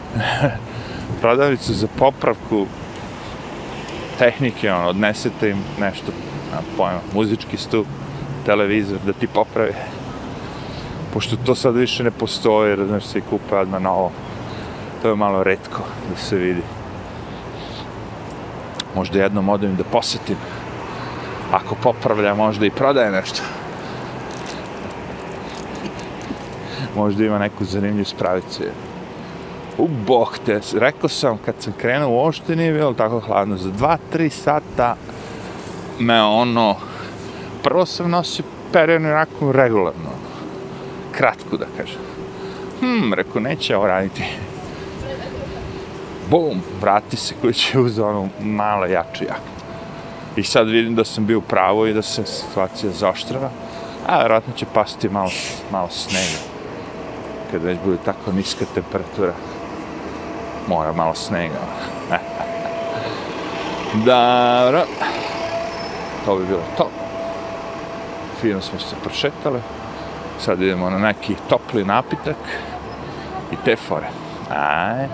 prodavnicu 1.21 1.75
za 1.75 1.87
popravku 1.99 2.67
tehnike, 4.19 4.73
ono, 4.73 4.89
odnesete 4.89 5.51
im 5.51 5.59
nešto, 5.81 6.13
na 6.53 6.59
pojma, 6.77 7.01
muzički 7.15 7.57
stup, 7.57 7.87
televizor, 8.47 8.99
da 9.07 9.13
ti 9.13 9.27
popravi. 9.27 9.73
Pošto 11.13 11.37
to 11.37 11.55
sad 11.55 11.77
više 11.77 12.05
ne 12.05 12.11
postoji, 12.11 12.77
znaš, 12.87 13.05
se 13.05 13.19
i 13.19 13.23
kupe 13.31 13.57
odmah 13.57 13.83
novo. 13.83 14.13
To 15.03 15.09
je 15.09 15.17
malo 15.17 15.43
redko 15.43 15.83
da 16.11 16.17
se 16.17 16.37
vidi. 16.37 16.63
Možda 18.95 19.23
jednom 19.23 19.49
odem 19.49 19.77
da 19.77 19.85
posetim. 19.85 20.37
Ako 21.53 21.75
popravlja, 21.75 22.35
možda 22.35 22.67
i 22.67 22.71
prodaje 22.71 23.11
nešto. 23.11 23.43
Možda 26.97 27.25
ima 27.25 27.39
neku 27.39 27.65
zanimljivu 27.65 28.05
spravicu. 28.05 28.63
U 29.79 29.89
boh 30.07 30.39
te, 30.47 30.61
rekao 30.75 31.09
sam 31.09 31.39
kad 31.45 31.55
sam 31.59 31.73
krenuo 31.73 32.11
uopšte 32.11 32.57
nije 32.57 32.73
bilo 32.73 32.93
tako 32.93 33.21
hladno. 33.21 33.57
Za 33.57 33.71
dva, 33.71 33.99
tri 34.13 34.31
sata 34.31 34.97
me 35.99 36.23
ono, 36.23 36.77
prvo 37.63 37.87
sam 37.87 38.11
nosio 38.11 38.45
perenu 38.73 39.09
onako 39.09 39.53
regularno. 39.53 40.11
kratku 41.13 41.57
da 41.57 41.67
kažem. 41.77 42.01
Hm, 42.81 43.13
rekao, 43.13 43.41
neće 43.41 43.77
ovo 43.77 43.87
raditi. 43.87 44.25
Bum, 46.31 46.63
vrati 46.81 47.17
se 47.17 47.35
kući 47.43 47.79
uz 47.79 47.99
ono 47.99 48.29
malo 48.41 48.87
jaču 48.87 49.25
jak. 49.25 49.41
I 50.37 50.43
sad 50.43 50.69
vidim 50.69 50.95
da 50.95 51.05
sam 51.05 51.27
bio 51.27 51.41
pravo 51.41 51.87
i 51.87 51.93
da 51.93 52.03
se 52.03 52.25
situacija 52.25 52.93
zaoštrava. 52.93 53.51
A, 54.07 54.19
vjerojatno 54.19 54.53
će 54.57 54.67
pasti 54.75 55.09
malo, 55.09 55.31
malo 55.73 55.89
snega. 55.89 56.39
Kad 57.51 57.63
već 57.63 57.79
bude 57.85 57.97
tako 58.05 58.33
niska 58.33 58.65
temperatura 58.75 59.33
mora 60.67 60.93
malo 60.93 61.15
snega. 61.15 61.61
Dobro. 64.07 64.85
To 66.25 66.37
bi 66.37 66.47
bilo 66.47 66.63
to. 66.77 66.89
Fino 68.41 68.61
smo 68.61 68.79
se 68.79 68.97
prošetali. 69.03 69.61
Sad 70.39 70.63
idemo 70.63 70.91
na 70.91 70.99
neki 70.99 71.37
topli 71.49 71.85
napitak 71.85 72.37
i 73.53 73.57
te 73.65 73.77
fore. 73.77 74.07
Aj. 74.51 75.09